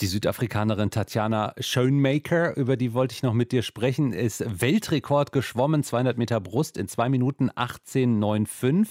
Die 0.00 0.06
Südafrikanerin 0.06 0.90
Tatjana 0.90 1.54
Schoenmaker, 1.58 2.56
über 2.56 2.76
die 2.76 2.94
wollte 2.94 3.14
ich 3.14 3.22
noch 3.22 3.34
mit 3.34 3.52
dir 3.52 3.62
sprechen, 3.62 4.12
ist 4.12 4.44
Weltrekord 4.60 5.32
geschwommen, 5.32 5.82
200 5.82 6.18
Meter 6.18 6.40
Brust 6.40 6.76
in 6.76 6.88
2 6.88 7.08
Minuten 7.08 7.50
18,95. 7.50 8.88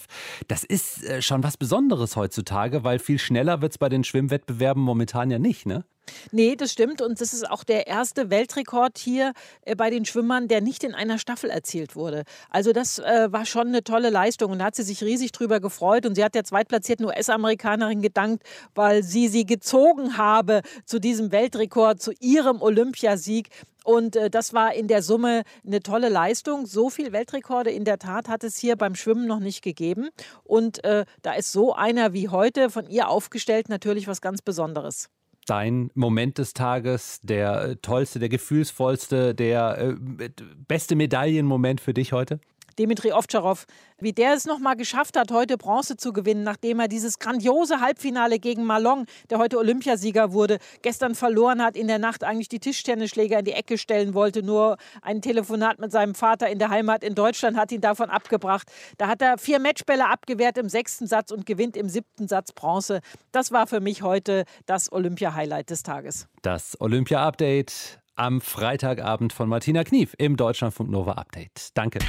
Das 0.47 0.63
ist 0.63 1.03
äh, 1.03 1.21
schon 1.21 1.43
was 1.43 1.57
Besonderes 1.57 2.15
heutzutage, 2.15 2.83
weil 2.83 2.99
viel 2.99 3.19
schneller 3.19 3.61
wird 3.61 3.73
es 3.73 3.77
bei 3.77 3.89
den 3.89 4.03
Schwimmwettbewerben 4.03 4.81
momentan 4.81 5.31
ja 5.31 5.39
nicht, 5.39 5.65
ne? 5.65 5.83
Nee, 6.31 6.55
das 6.55 6.71
stimmt. 6.71 7.01
Und 7.01 7.21
das 7.21 7.33
ist 7.33 7.49
auch 7.49 7.63
der 7.63 7.87
erste 7.87 8.29
Weltrekord 8.29 8.97
hier 8.97 9.33
äh, 9.63 9.75
bei 9.75 9.89
den 9.89 10.05
Schwimmern, 10.05 10.47
der 10.47 10.61
nicht 10.61 10.83
in 10.83 10.93
einer 10.93 11.17
Staffel 11.17 11.49
erzielt 11.49 11.95
wurde. 11.95 12.23
Also 12.49 12.73
das 12.73 12.99
äh, 12.99 13.31
war 13.31 13.45
schon 13.45 13.67
eine 13.67 13.83
tolle 13.83 14.09
Leistung 14.09 14.51
und 14.51 14.59
da 14.59 14.65
hat 14.65 14.75
sie 14.75 14.83
sich 14.83 15.03
riesig 15.03 15.31
drüber 15.31 15.59
gefreut. 15.59 16.05
Und 16.05 16.15
sie 16.15 16.23
hat 16.23 16.35
der 16.35 16.43
zweitplatzierten 16.43 17.05
US-Amerikanerin 17.05 18.01
gedankt, 18.01 18.43
weil 18.75 19.03
sie 19.03 19.27
sie 19.27 19.45
gezogen 19.45 20.17
habe 20.17 20.61
zu 20.85 20.99
diesem 20.99 21.31
Weltrekord, 21.31 22.01
zu 22.01 22.11
ihrem 22.19 22.61
Olympiasieg. 22.61 23.49
Und 23.83 24.15
äh, 24.15 24.29
das 24.29 24.53
war 24.53 24.73
in 24.73 24.87
der 24.87 25.01
Summe 25.01 25.43
eine 25.65 25.81
tolle 25.81 26.09
Leistung. 26.09 26.65
So 26.65 26.89
viel 26.89 27.11
Weltrekorde 27.11 27.71
in 27.71 27.83
der 27.83 27.99
Tat 27.99 28.27
hat 28.27 28.43
es 28.43 28.57
hier 28.57 28.75
beim 28.75 28.95
Schwimmen 28.95 29.25
noch 29.27 29.39
nicht 29.39 29.63
gegeben. 29.63 30.09
Und 30.43 30.83
äh, 30.83 31.05
da 31.21 31.33
ist 31.33 31.51
so 31.51 31.73
einer 31.73 32.13
wie 32.13 32.29
heute 32.29 32.69
von 32.69 32.87
ihr 32.87 33.09
aufgestellt 33.09 33.69
natürlich 33.69 34.07
was 34.07 34.21
ganz 34.21 34.41
Besonderes 34.41 35.09
dein 35.45 35.91
Moment 35.95 36.37
des 36.37 36.53
Tages, 36.53 37.19
der 37.21 37.61
äh, 37.61 37.75
tollste, 37.77 38.19
der 38.19 38.29
gefühlsvollste, 38.29 39.35
der 39.35 39.77
äh, 39.77 40.29
beste 40.67 40.95
Medaillenmoment 40.95 41.81
für 41.81 41.93
dich 41.93 42.13
heute? 42.13 42.39
Dimitri 42.81 43.11
Ovtcharov, 43.13 43.65
wie 43.99 44.11
der 44.11 44.33
es 44.33 44.45
nochmal 44.45 44.75
geschafft 44.75 45.15
hat, 45.15 45.31
heute 45.31 45.55
Bronze 45.55 45.97
zu 45.97 46.13
gewinnen, 46.13 46.41
nachdem 46.41 46.79
er 46.79 46.87
dieses 46.87 47.19
grandiose 47.19 47.79
Halbfinale 47.79 48.39
gegen 48.39 48.63
Malong, 48.65 49.05
der 49.29 49.37
heute 49.37 49.59
Olympiasieger 49.59 50.33
wurde, 50.33 50.57
gestern 50.81 51.13
verloren 51.13 51.61
hat, 51.61 51.75
in 51.75 51.87
der 51.87 51.99
Nacht 51.99 52.23
eigentlich 52.23 52.49
die 52.49 52.59
Tischtennisschläger 52.59 53.37
in 53.37 53.45
die 53.45 53.51
Ecke 53.51 53.77
stellen 53.77 54.15
wollte. 54.15 54.41
Nur 54.41 54.77
ein 55.03 55.21
Telefonat 55.21 55.77
mit 55.77 55.91
seinem 55.91 56.15
Vater 56.15 56.49
in 56.49 56.57
der 56.57 56.69
Heimat 56.69 57.03
in 57.03 57.13
Deutschland 57.13 57.55
hat 57.55 57.71
ihn 57.71 57.81
davon 57.81 58.09
abgebracht. 58.09 58.71
Da 58.97 59.07
hat 59.07 59.21
er 59.21 59.37
vier 59.37 59.59
Matchbälle 59.59 60.09
abgewehrt 60.09 60.57
im 60.57 60.67
sechsten 60.67 61.05
Satz 61.05 61.29
und 61.29 61.45
gewinnt 61.45 61.77
im 61.77 61.87
siebten 61.87 62.27
Satz 62.27 62.51
Bronze. 62.51 63.01
Das 63.31 63.51
war 63.51 63.67
für 63.67 63.79
mich 63.79 64.01
heute 64.01 64.45
das 64.65 64.91
Olympia-Highlight 64.91 65.69
des 65.69 65.83
Tages. 65.83 66.27
Das 66.41 66.81
Olympia-Update 66.81 68.01
am 68.15 68.41
Freitagabend 68.41 69.33
von 69.33 69.47
Martina 69.47 69.83
Knief 69.83 70.15
im 70.17 70.35
Deutschlandfunk 70.35 70.89
Nova 70.89 71.13
Update. 71.13 71.69
Danke. 71.75 71.99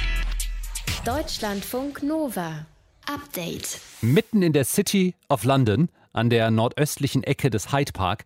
Deutschlandfunk 1.05 2.01
Nova. 2.01 2.65
Update. 3.13 3.81
Mitten 3.99 4.41
in 4.41 4.53
der 4.53 4.63
City 4.63 5.15
of 5.27 5.43
London, 5.43 5.89
an 6.13 6.29
der 6.29 6.49
nordöstlichen 6.49 7.23
Ecke 7.23 7.49
des 7.49 7.73
Hyde 7.73 7.91
Park, 7.91 8.23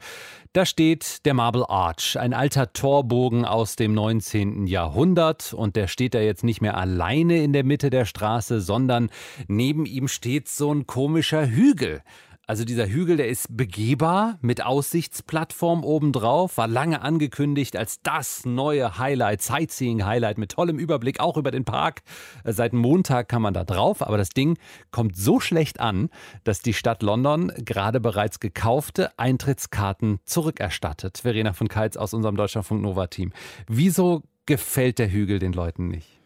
da 0.54 0.64
steht 0.64 1.26
der 1.26 1.34
Marble 1.34 1.68
Arch, 1.68 2.20
ein 2.20 2.36
alter 2.36 2.74
Torbogen 2.74 3.46
aus 3.46 3.78
dem 3.78 3.96
19. 3.96 4.68
Jahrhundert. 4.68 5.54
Und 5.54 5.76
der 5.76 5.88
steht 5.88 6.14
da 6.14 6.20
jetzt 6.20 6.44
nicht 6.44 6.62
mehr 6.62 6.78
alleine 6.78 7.44
in 7.44 7.52
der 7.52 7.64
Mitte 7.64 7.90
der 7.90 8.06
Straße, 8.06 8.62
sondern 8.62 9.10
neben 9.48 9.88
ihm 9.88 10.08
steht 10.08 10.48
so 10.48 10.72
ein 10.72 10.86
komischer 10.86 11.48
Hügel. 11.48 12.04
Also 12.50 12.64
dieser 12.64 12.88
Hügel, 12.88 13.18
der 13.18 13.28
ist 13.28 13.58
begehbar 13.58 14.38
mit 14.40 14.66
Aussichtsplattform 14.66 15.84
obendrauf, 15.84 16.56
war 16.56 16.70
lange 16.70 17.02
angekündigt 17.02 17.76
als 17.76 18.02
das 18.04 18.46
neue 18.46 18.98
Highlight, 18.98 19.42
Sightseeing-Highlight 19.42 20.38
mit 20.38 20.54
tollem 20.54 20.80
Überblick 20.80 21.20
auch 21.20 21.36
über 21.36 21.52
den 21.52 21.66
Park. 21.66 22.04
Äh, 22.46 22.54
seit 22.54 22.72
Montag 22.72 23.28
kann 23.28 23.42
man 23.42 23.54
da 23.54 23.66
drauf, 23.66 24.02
aber 24.02 24.18
das 24.18 24.30
Ding 24.30 24.58
kommt 24.92 25.18
so 25.18 25.42
schlecht 25.42 25.82
an, 25.82 26.10
dass 26.46 26.62
die 26.62 26.74
Stadt 26.74 27.04
London 27.04 27.52
gerade 27.58 28.00
bereits 28.00 28.40
gekaufte 28.40 29.12
Eintrittskarten 29.20 30.20
zurückerstattet. 30.24 31.18
Verena 31.18 31.52
von 31.52 31.68
Keitz 31.68 31.98
aus 31.98 32.14
unserem 32.14 32.38
Deutschlandfunk 32.38 32.82
Nova 32.82 33.08
Team. 33.08 33.34
Wieso 33.68 34.24
gefällt 34.46 35.00
der 35.00 35.12
Hügel 35.12 35.40
den 35.40 35.52
Leuten 35.52 35.90
nicht? 35.90 36.17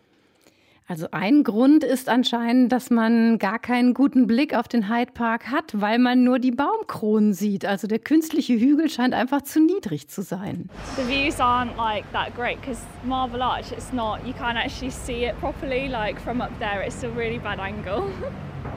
Also 0.87 1.07
ein 1.11 1.43
Grund 1.43 1.85
ist 1.85 2.09
anscheinend, 2.09 2.71
dass 2.71 2.89
man 2.89 3.39
gar 3.39 3.59
keinen 3.59 3.93
guten 3.93 4.27
Blick 4.27 4.53
auf 4.53 4.67
den 4.67 4.89
Hyde 4.89 5.13
Park 5.13 5.49
hat, 5.49 5.79
weil 5.79 5.99
man 5.99 6.23
nur 6.23 6.37
die 6.37 6.51
Baumkronen 6.51 7.33
sieht. 7.33 7.65
Also 7.65 7.87
der 7.87 7.99
künstliche 7.99 8.53
Hügel 8.53 8.89
scheint 8.89 9.13
einfach 9.13 9.41
zu 9.41 9.61
niedrig 9.61 10.09
zu 10.09 10.21
sein. 10.21 10.69
The 10.97 11.07
views 11.07 11.39
aren't 11.39 11.77
like 11.77 12.03
that 12.11 12.35
great 12.35 12.59
because 12.59 12.81
Marble 13.05 13.41
Arch, 13.41 13.71
it's 13.71 13.93
not. 13.93 14.19
You 14.25 14.33
can't 14.33 14.57
actually 14.57 14.91
see 14.91 15.25
it 15.25 15.39
properly. 15.39 15.87
Like 15.87 16.19
from 16.19 16.41
up 16.41 16.51
there, 16.59 16.85
it's 16.85 17.03
a 17.03 17.09
really 17.09 17.39
bad 17.39 17.59
angle. 17.59 18.11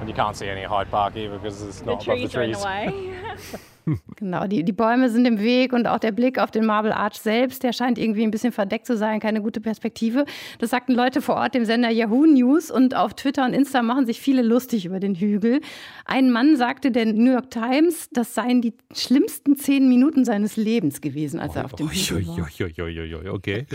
And 0.00 0.08
you 0.08 0.14
can't 0.14 0.37
see 0.37 0.49
any 0.49 0.62
Hyde 0.62 0.90
Park 0.90 1.16
either 1.16 1.38
because 1.38 1.62
it's 1.62 1.84
not 1.84 2.04
the 2.04 2.12
above 2.12 2.30
the 2.30 2.38
trees. 2.38 2.64
Are 2.64 2.84
in 2.84 2.90
the 2.90 2.96
way. 2.96 3.58
Genau, 4.17 4.47
die, 4.47 4.64
die 4.64 4.73
Bäume 4.73 5.11
sind 5.11 5.26
im 5.26 5.41
Weg 5.41 5.73
und 5.73 5.87
auch 5.87 5.99
der 5.99 6.12
Blick 6.12 6.38
auf 6.38 6.50
den 6.50 6.64
Marble 6.64 6.95
Arch 6.95 7.17
selbst, 7.17 7.62
der 7.62 7.73
scheint 7.73 7.99
irgendwie 7.99 8.23
ein 8.23 8.31
bisschen 8.31 8.53
verdeckt 8.53 8.87
zu 8.87 8.97
sein, 8.97 9.21
keine 9.21 9.43
gute 9.43 9.61
Perspektive. 9.61 10.25
Das 10.59 10.71
sagten 10.71 10.95
Leute 10.95 11.21
vor 11.21 11.37
Ort 11.37 11.55
dem 11.55 11.64
Sender 11.64 11.91
Yahoo 11.91 12.25
News 12.26 12.71
und 12.71 12.95
auf 12.95 13.14
Twitter 13.14 13.45
und 13.45 13.53
Insta 13.53 13.83
machen 13.83 14.07
sich 14.07 14.21
viele 14.21 14.43
lustig 14.43 14.87
über 14.87 15.00
den 15.00 15.14
Hügel. 15.14 15.61
Ein 16.07 16.31
Mann 16.31 16.57
sagte 16.57 16.91
der 16.91 17.07
New 17.07 17.33
York 17.33 17.50
Times, 17.50 18.09
das 18.12 18.35
seien 18.35 18.62
die 18.62 18.75
schlimmsten 18.95 19.57
zehn 19.57 19.88
Minuten 19.88 20.25
seines 20.25 20.57
Lebens 20.57 21.00
gewesen, 21.00 21.41
als 21.41 21.57
er 21.57 21.64
auf 21.67 21.75
dem 21.75 21.91
Hügel 21.91 22.26
war. 22.26 23.35
Okay. 23.35 23.67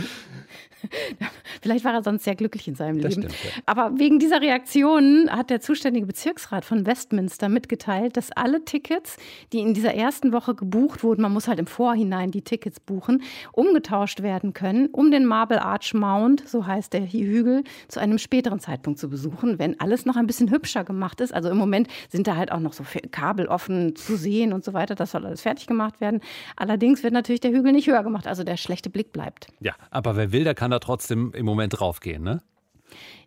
Vielleicht 1.61 1.83
war 1.83 1.93
er 1.93 2.03
sonst 2.03 2.23
sehr 2.23 2.35
glücklich 2.35 2.67
in 2.67 2.75
seinem 2.75 3.01
Das 3.01 3.15
Leben. 3.15 3.29
stimmt, 3.29 3.43
ja. 3.55 3.61
Aber 3.65 3.99
wegen 3.99 4.19
dieser 4.19 4.41
Reaktion 4.41 5.29
hat 5.29 5.49
der 5.49 5.59
zuständige 5.59 6.05
Bezirksrat 6.05 6.63
von 6.65 6.85
Westminster 6.85 7.49
mitgeteilt, 7.49 8.15
dass 8.15 8.31
alle 8.31 8.63
Tickets, 8.63 9.17
die 9.51 9.59
in 9.59 9.73
dieser 9.73 9.93
ersten 9.99 10.33
Woche 10.33 10.55
gebucht 10.55 11.03
wurden, 11.03 11.21
man 11.21 11.33
muss 11.33 11.47
halt 11.47 11.59
im 11.59 11.67
Vorhinein 11.67 12.31
die 12.31 12.41
Tickets 12.41 12.79
buchen, 12.79 13.21
umgetauscht 13.51 14.23
werden 14.23 14.53
können, 14.53 14.87
um 14.87 15.11
den 15.11 15.25
Marble 15.25 15.61
Arch 15.61 15.93
Mount, 15.93 16.47
so 16.47 16.65
heißt 16.65 16.93
der 16.93 17.05
Hügel, 17.05 17.63
zu 17.87 17.99
einem 17.99 18.17
späteren 18.17 18.59
Zeitpunkt 18.59 18.99
zu 18.99 19.09
besuchen, 19.09 19.59
wenn 19.59 19.79
alles 19.79 20.05
noch 20.05 20.15
ein 20.15 20.25
bisschen 20.25 20.49
hübscher 20.49 20.83
gemacht 20.83 21.21
ist. 21.21 21.33
Also 21.33 21.49
im 21.49 21.57
Moment 21.57 21.87
sind 22.09 22.27
da 22.27 22.35
halt 22.35 22.51
auch 22.51 22.59
noch 22.59 22.73
so 22.73 22.83
Kabel 23.11 23.47
offen 23.47 23.95
zu 23.95 24.15
sehen 24.15 24.53
und 24.53 24.63
so 24.63 24.73
weiter. 24.73 24.95
Das 24.95 25.11
soll 25.11 25.25
alles 25.25 25.41
fertig 25.41 25.67
gemacht 25.67 26.01
werden. 26.01 26.21
Allerdings 26.55 27.03
wird 27.03 27.13
natürlich 27.13 27.41
der 27.41 27.51
Hügel 27.51 27.71
nicht 27.71 27.87
höher 27.87 28.03
gemacht, 28.03 28.27
also 28.27 28.43
der 28.43 28.57
schlechte 28.57 28.89
Blick 28.89 29.11
bleibt. 29.11 29.47
Ja, 29.59 29.73
aber 29.91 30.15
wer 30.15 30.31
will, 30.31 30.43
der 30.43 30.55
kann 30.55 30.71
da 30.71 30.79
trotzdem 30.79 31.33
im 31.33 31.45
Moment 31.45 31.79
draufgehen, 31.79 32.23
ne? 32.23 32.41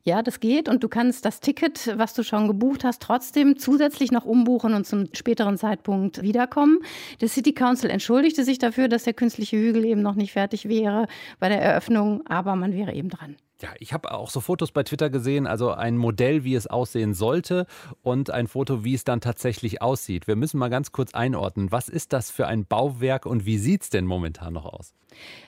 Ja, 0.05 0.21
das 0.23 0.41
geht 0.41 0.69
und 0.69 0.83
du 0.83 0.89
kannst 0.89 1.25
das 1.25 1.39
Ticket, 1.39 1.97
was 1.97 2.13
du 2.13 2.25
schon 2.25 2.49
gebucht 2.49 2.83
hast, 2.83 3.01
trotzdem 3.01 3.57
zusätzlich 3.57 4.11
noch 4.11 4.25
umbuchen 4.25 4.75
und 4.75 4.85
zum 4.85 5.07
späteren 5.13 5.57
Zeitpunkt 5.57 6.23
wiederkommen. 6.23 6.81
Der 7.21 7.29
City 7.29 7.53
Council 7.53 7.89
entschuldigte 7.89 8.43
sich 8.43 8.59
dafür, 8.59 8.89
dass 8.89 9.05
der 9.05 9.15
künstliche 9.15 9.57
Hügel 9.57 9.85
eben 9.85 10.03
noch 10.03 10.17
nicht 10.17 10.33
fertig 10.33 10.69
wäre 10.69 11.07
bei 11.39 11.49
der 11.49 11.63
Eröffnung, 11.63 12.27
aber 12.27 12.57
man 12.57 12.73
wäre 12.73 12.93
eben 12.95 13.11
dran. 13.11 13.37
Ja, 13.63 13.69
ich 13.79 13.93
habe 13.93 14.11
auch 14.11 14.29
so 14.29 14.41
Fotos 14.41 14.73
bei 14.73 14.83
Twitter 14.83 15.09
gesehen, 15.09 15.47
also 15.47 15.71
ein 15.71 15.97
Modell, 15.97 16.43
wie 16.43 16.57
es 16.57 16.67
aussehen 16.67 17.15
sollte 17.15 17.67
und 18.03 18.29
ein 18.29 18.49
Foto, 18.49 18.83
wie 18.83 18.95
es 18.95 19.05
dann 19.05 19.21
tatsächlich 19.21 19.81
aussieht. 19.81 20.27
Wir 20.27 20.35
müssen 20.35 20.59
mal 20.59 20.69
ganz 20.69 20.91
kurz 20.91 21.15
einordnen, 21.15 21.71
was 21.71 21.89
ist 21.89 22.13
das 22.13 22.33
für 22.33 22.49
ein 22.49 22.67
Bauwerk 22.67 23.25
und 23.25 23.47
wie 23.47 23.59
sieht 23.59 23.83
es 23.83 23.91
denn 23.91 24.05
momentan 24.05 24.55
noch 24.55 24.65
aus? 24.65 24.95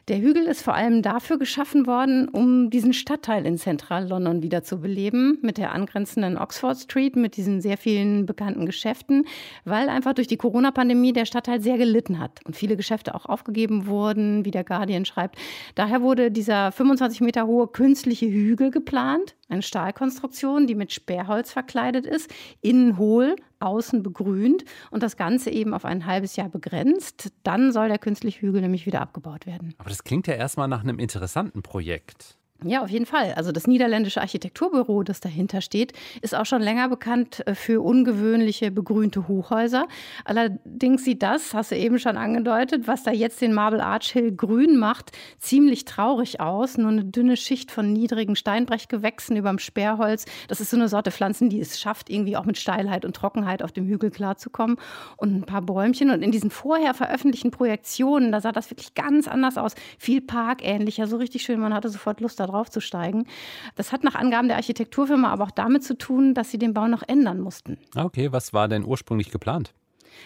Der 0.08 0.20
Hügel 0.20 0.44
ist 0.44 0.62
vor 0.62 0.74
allem 0.74 1.00
dafür 1.00 1.38
geschaffen 1.38 1.86
worden, 1.86 2.28
um 2.28 2.68
diesen 2.68 2.92
Stadtteil 2.92 3.46
in 3.46 3.56
Zentral-London 3.56 4.42
wieder 4.42 4.62
zu 4.62 4.78
beleben, 4.78 5.38
mit 5.40 5.56
der 5.56 5.72
angrenzenden 5.72 6.36
Oxford 6.36 6.76
Street, 6.76 7.16
mit 7.16 7.36
diesen 7.38 7.62
sehr 7.62 7.78
vielen 7.78 8.26
bekannten 8.26 8.66
Geschäften, 8.66 9.26
weil 9.64 9.88
einfach 9.88 10.12
durch 10.12 10.26
die 10.26 10.36
Corona-Pandemie 10.36 11.14
der 11.14 11.24
Stadtteil 11.24 11.62
sehr 11.62 11.78
gelitten 11.78 12.18
hat 12.20 12.40
und 12.44 12.54
viele 12.54 12.76
Geschäfte 12.76 13.14
auch 13.14 13.24
aufgegeben 13.24 13.86
wurden, 13.86 14.44
wie 14.44 14.50
der 14.50 14.64
Guardian 14.64 15.06
schreibt. 15.06 15.36
Daher 15.74 16.02
wurde 16.02 16.30
dieser 16.30 16.70
25 16.70 17.22
Meter 17.22 17.46
hohe 17.46 17.66
künstliche 18.04 18.26
Hügel 18.26 18.70
geplant, 18.70 19.34
eine 19.48 19.62
Stahlkonstruktion, 19.62 20.66
die 20.66 20.74
mit 20.74 20.92
Sperrholz 20.92 21.52
verkleidet 21.52 22.04
ist, 22.04 22.30
innen 22.60 22.98
hohl, 22.98 23.34
außen 23.60 24.02
begrünt 24.02 24.66
und 24.90 25.02
das 25.02 25.16
Ganze 25.16 25.48
eben 25.48 25.72
auf 25.72 25.86
ein 25.86 26.04
halbes 26.04 26.36
Jahr 26.36 26.50
begrenzt. 26.50 27.32
Dann 27.44 27.72
soll 27.72 27.88
der 27.88 27.98
künstliche 27.98 28.42
Hügel 28.42 28.60
nämlich 28.60 28.84
wieder 28.84 29.00
abgebaut 29.00 29.46
werden. 29.46 29.74
Aber 29.78 29.88
das 29.88 30.04
klingt 30.04 30.26
ja 30.26 30.34
erstmal 30.34 30.68
nach 30.68 30.82
einem 30.82 30.98
interessanten 30.98 31.62
Projekt. 31.62 32.36
Ja, 32.62 32.82
auf 32.82 32.88
jeden 32.88 33.04
Fall. 33.04 33.34
Also 33.34 33.52
das 33.52 33.66
niederländische 33.66 34.20
Architekturbüro, 34.20 35.02
das 35.02 35.20
dahinter 35.20 35.60
steht, 35.60 35.92
ist 36.22 36.34
auch 36.34 36.46
schon 36.46 36.62
länger 36.62 36.88
bekannt 36.88 37.46
äh, 37.46 37.54
für 37.54 37.82
ungewöhnliche 37.82 38.70
begrünte 38.70 39.28
Hochhäuser. 39.28 39.86
Allerdings 40.24 41.04
sieht 41.04 41.22
das, 41.22 41.52
hast 41.52 41.72
du 41.72 41.76
eben 41.76 41.98
schon 41.98 42.16
angedeutet, 42.16 42.86
was 42.86 43.02
da 43.02 43.10
jetzt 43.10 43.42
den 43.42 43.52
Marble 43.52 43.82
Arch 43.82 44.12
Hill 44.12 44.34
grün 44.34 44.78
macht, 44.78 45.12
ziemlich 45.40 45.84
traurig 45.84 46.40
aus. 46.40 46.78
Nur 46.78 46.90
eine 46.90 47.04
dünne 47.04 47.36
Schicht 47.36 47.70
von 47.70 47.92
niedrigen 47.92 48.36
Steinbrechgewächsen 48.36 49.36
überm 49.36 49.58
Sperrholz. 49.58 50.24
Das 50.48 50.60
ist 50.60 50.70
so 50.70 50.76
eine 50.76 50.88
Sorte 50.88 51.10
Pflanzen, 51.10 51.50
die 51.50 51.60
es 51.60 51.80
schafft, 51.80 52.08
irgendwie 52.08 52.36
auch 52.36 52.44
mit 52.44 52.56
Steilheit 52.56 53.04
und 53.04 53.16
Trockenheit 53.16 53.62
auf 53.62 53.72
dem 53.72 53.86
Hügel 53.86 54.10
klarzukommen. 54.10 54.76
Und 55.16 55.34
ein 55.34 55.44
paar 55.44 55.62
Bäumchen. 55.62 56.10
Und 56.10 56.22
in 56.22 56.30
diesen 56.30 56.50
vorher 56.50 56.94
veröffentlichten 56.94 57.50
Projektionen, 57.50 58.32
da 58.32 58.40
sah 58.40 58.52
das 58.52 58.70
wirklich 58.70 58.94
ganz 58.94 59.28
anders 59.28 59.58
aus. 59.58 59.74
Viel 59.98 60.20
parkähnlicher, 60.22 61.08
so 61.08 61.16
richtig 61.16 61.42
schön. 61.42 61.60
Man 61.60 61.74
hatte 61.74 61.90
sofort 61.90 62.20
Lust 62.20 62.40
darauf 62.46 62.64
draufzusteigen. 62.64 63.26
Das 63.76 63.92
hat 63.92 64.04
nach 64.04 64.14
Angaben 64.14 64.48
der 64.48 64.56
Architekturfirma 64.56 65.30
aber 65.30 65.44
auch 65.44 65.50
damit 65.50 65.84
zu 65.84 65.96
tun, 65.96 66.34
dass 66.34 66.50
sie 66.50 66.58
den 66.58 66.74
Bau 66.74 66.86
noch 66.86 67.02
ändern 67.06 67.40
mussten. 67.40 67.78
Okay, 67.94 68.32
was 68.32 68.52
war 68.52 68.68
denn 68.68 68.84
ursprünglich 68.84 69.30
geplant? 69.30 69.74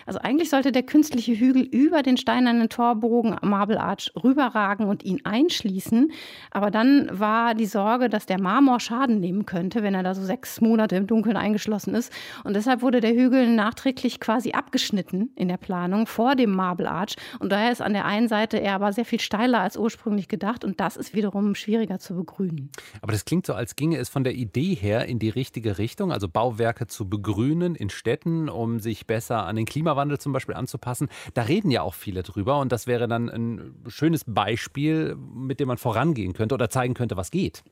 Also 0.07 0.21
eigentlich 0.21 0.51
sollte 0.51 0.73
der 0.73 0.83
künstliche 0.83 1.35
Hügel 1.35 1.63
über 1.63 2.03
den 2.03 2.17
steinernen 2.17 2.69
Torbogen 2.69 3.37
Marble 3.43 3.81
Arch 3.81 4.13
rüberragen 4.23 4.87
und 4.87 5.05
ihn 5.05 5.21
einschließen. 5.25 6.13
Aber 6.51 6.71
dann 6.71 7.09
war 7.13 7.55
die 7.55 7.67
Sorge, 7.67 8.09
dass 8.09 8.27
der 8.27 8.41
Marmor 8.41 8.81
Schaden 8.81 9.21
nehmen 9.21 9.47
könnte, 9.47 9.83
wenn 9.83 9.95
er 9.95 10.03
da 10.03 10.15
so 10.15 10.23
sechs 10.23 10.61
Monate 10.61 10.97
im 10.97 11.07
Dunkeln 11.07 11.37
eingeschlossen 11.37 11.95
ist. 11.95 12.13
Und 12.45 12.55
deshalb 12.55 12.83
wurde 12.83 13.01
der 13.01 13.15
Hügel 13.15 13.49
nachträglich 13.55 14.21
quasi 14.21 14.53
abgeschnitten 14.53 15.31
in 15.35 15.49
der 15.49 15.57
Planung 15.57 16.07
vor 16.07 16.37
dem 16.37 16.51
Marble 16.51 16.89
Arch. 16.89 17.17
Und 17.39 17.51
daher 17.51 17.73
ist 17.73 17.83
an 17.83 17.93
der 17.93 18.05
einen 18.05 18.29
Seite 18.29 18.61
er 18.61 18.75
aber 18.75 18.93
sehr 18.93 19.05
viel 19.05 19.21
steiler 19.21 19.61
als 19.61 19.77
ursprünglich 19.77 20.29
gedacht. 20.29 20.65
Und 20.65 20.81
das 20.81 20.97
ist 20.97 21.15
wiederum 21.15 21.55
schwieriger 21.55 21.99
zu 21.99 22.15
begrünen. 22.15 22.71
Aber 23.03 23.13
das 23.13 23.25
klingt 23.25 23.47
so, 23.47 23.55
als 23.55 23.77
ginge 23.77 23.99
es 23.99 24.09
von 24.09 24.25
der 24.25 24.35
Idee 24.35 24.75
her 24.75 25.07
in 25.07 25.19
die 25.19 25.31
richtige 25.31 25.79
Richtung, 25.79 26.13
also 26.13 26.29
Bauwerke 26.29 26.87
zu 26.87 27.09
begrünen 27.09 27.75
in 27.75 27.91
Städten, 27.91 28.49
um 28.49 28.81
sich 28.81 29.07
besser 29.07 29.47
an 29.47 29.57
den 29.57 29.65
Klima 29.65 29.78
Klimawandel 29.79 30.19
zum 30.19 30.33
Beispiel 30.33 30.57
anzupassen. 30.57 31.09
Da 31.35 31.43
reden 31.43 31.71
ja 31.71 31.83
auch 31.83 31.95
viele 31.95 32.25
drüber 32.25 32.59
und 32.59 32.73
das 32.73 32.89
wäre 32.89 33.07
dann 33.07 33.29
ein 33.29 33.75
schönes 33.87 34.25
Beispiel, 34.27 35.15
mit 35.15 35.61
dem 35.61 35.69
man 35.69 35.79
vorangehen 35.79 36.33
könnte 36.33 36.57
oder 36.57 36.69
zeigen 36.69 36.95
könnte, 36.95 37.17
was 37.17 37.31
geht. 37.31 37.63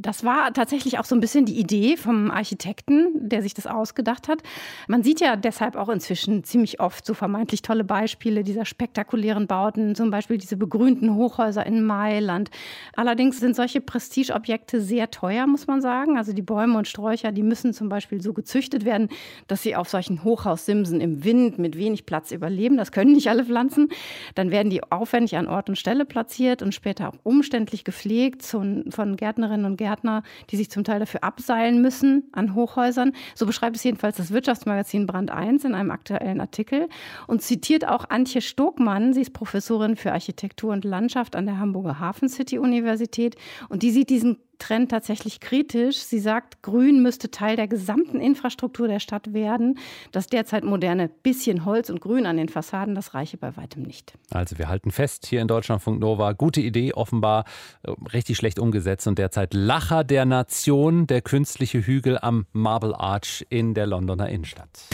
Das 0.00 0.22
war 0.22 0.52
tatsächlich 0.52 1.00
auch 1.00 1.04
so 1.04 1.16
ein 1.16 1.20
bisschen 1.20 1.44
die 1.44 1.58
Idee 1.58 1.96
vom 1.96 2.30
Architekten, 2.30 3.08
der 3.14 3.42
sich 3.42 3.52
das 3.52 3.66
ausgedacht 3.66 4.28
hat. 4.28 4.44
Man 4.86 5.02
sieht 5.02 5.18
ja 5.18 5.34
deshalb 5.34 5.74
auch 5.74 5.88
inzwischen 5.88 6.44
ziemlich 6.44 6.78
oft 6.78 7.04
so 7.04 7.14
vermeintlich 7.14 7.62
tolle 7.62 7.82
Beispiele 7.82 8.44
dieser 8.44 8.64
spektakulären 8.64 9.48
Bauten, 9.48 9.96
zum 9.96 10.12
Beispiel 10.12 10.38
diese 10.38 10.56
begrünten 10.56 11.16
Hochhäuser 11.16 11.66
in 11.66 11.84
Mailand. 11.84 12.48
Allerdings 12.94 13.40
sind 13.40 13.56
solche 13.56 13.80
Prestigeobjekte 13.80 14.80
sehr 14.80 15.10
teuer, 15.10 15.48
muss 15.48 15.66
man 15.66 15.80
sagen. 15.80 16.16
Also 16.16 16.32
die 16.32 16.42
Bäume 16.42 16.78
und 16.78 16.86
Sträucher, 16.86 17.32
die 17.32 17.42
müssen 17.42 17.74
zum 17.74 17.88
Beispiel 17.88 18.22
so 18.22 18.32
gezüchtet 18.32 18.84
werden, 18.84 19.08
dass 19.48 19.62
sie 19.62 19.74
auf 19.74 19.88
solchen 19.88 20.22
Hochhaussimsen 20.22 21.00
im 21.00 21.24
Wind 21.24 21.58
mit 21.58 21.76
wenig 21.76 22.06
Platz 22.06 22.30
überleben. 22.30 22.76
Das 22.76 22.92
können 22.92 23.14
nicht 23.14 23.30
alle 23.30 23.44
Pflanzen. 23.44 23.88
Dann 24.36 24.52
werden 24.52 24.70
die 24.70 24.80
aufwendig 24.84 25.36
an 25.36 25.48
Ort 25.48 25.68
und 25.68 25.74
Stelle 25.76 26.04
platziert 26.04 26.62
und 26.62 26.72
später 26.72 27.08
auch 27.08 27.18
umständlich 27.24 27.82
gepflegt 27.82 28.44
von 28.44 29.16
Gärtnerinnen 29.16 29.66
und 29.66 29.76
Gärtnern 29.76 29.87
Gärtner, 29.88 30.22
die 30.50 30.56
sich 30.56 30.70
zum 30.70 30.84
Teil 30.84 31.00
dafür 31.00 31.24
abseilen 31.24 31.80
müssen 31.80 32.24
an 32.32 32.54
Hochhäusern. 32.54 33.12
So 33.34 33.46
beschreibt 33.46 33.76
es 33.76 33.84
jedenfalls 33.84 34.18
das 34.18 34.30
Wirtschaftsmagazin 34.30 35.06
Brand 35.06 35.30
1 35.30 35.64
in 35.64 35.74
einem 35.74 35.90
aktuellen 35.90 36.40
Artikel 36.40 36.88
und 37.26 37.40
zitiert 37.40 37.88
auch 37.88 38.10
Antje 38.10 38.42
Stokmann. 38.42 39.14
Sie 39.14 39.22
ist 39.22 39.32
Professorin 39.32 39.96
für 39.96 40.12
Architektur 40.12 40.72
und 40.72 40.84
Landschaft 40.84 41.36
an 41.36 41.46
der 41.46 41.58
Hamburger 41.58 41.98
Hafen 41.98 42.28
City 42.28 42.58
Universität 42.58 43.36
und 43.70 43.82
die 43.82 43.90
sieht 43.90 44.10
diesen 44.10 44.36
Trend 44.58 44.90
tatsächlich 44.90 45.40
kritisch. 45.40 45.98
Sie 45.98 46.18
sagt, 46.18 46.62
Grün 46.62 47.02
müsste 47.02 47.30
Teil 47.30 47.56
der 47.56 47.68
gesamten 47.68 48.20
Infrastruktur 48.20 48.88
der 48.88 49.00
Stadt 49.00 49.32
werden. 49.32 49.78
Das 50.12 50.26
derzeit 50.26 50.64
moderne 50.64 51.08
bisschen 51.08 51.64
Holz 51.64 51.90
und 51.90 52.00
Grün 52.00 52.26
an 52.26 52.36
den 52.36 52.48
Fassaden, 52.48 52.94
das 52.94 53.14
reiche 53.14 53.36
bei 53.36 53.56
weitem 53.56 53.82
nicht. 53.82 54.14
Also 54.30 54.58
wir 54.58 54.68
halten 54.68 54.90
fest, 54.90 55.26
hier 55.26 55.40
in 55.40 55.48
Deutschlandfunk 55.48 56.00
Nova, 56.00 56.32
gute 56.32 56.60
Idee, 56.60 56.92
offenbar 56.92 57.44
äh, 57.82 57.92
richtig 58.12 58.36
schlecht 58.36 58.58
umgesetzt 58.58 59.06
und 59.06 59.18
derzeit 59.18 59.54
Lacher 59.54 60.04
der 60.04 60.24
Nation, 60.24 61.06
der 61.06 61.22
künstliche 61.22 61.80
Hügel 61.80 62.18
am 62.18 62.46
Marble 62.52 62.94
Arch 62.94 63.46
in 63.48 63.74
der 63.74 63.86
Londoner 63.86 64.28
Innenstadt. 64.28 64.88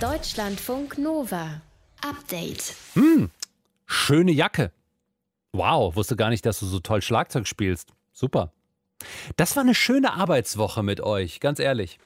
Deutschlandfunk 0.00 0.98
Nova. 0.98 1.60
Update. 2.02 2.74
Hm, 2.94 3.30
schöne 3.86 4.32
Jacke. 4.32 4.72
Wow, 5.52 5.94
wusste 5.94 6.16
gar 6.16 6.30
nicht, 6.30 6.44
dass 6.44 6.60
du 6.60 6.66
so 6.66 6.80
toll 6.80 7.00
Schlagzeug 7.00 7.46
spielst. 7.46 7.92
Super. 8.14 8.52
Das 9.36 9.56
war 9.56 9.64
eine 9.64 9.74
schöne 9.74 10.14
Arbeitswoche 10.14 10.82
mit 10.82 11.00
euch, 11.00 11.40
ganz 11.40 11.58
ehrlich. 11.58 11.98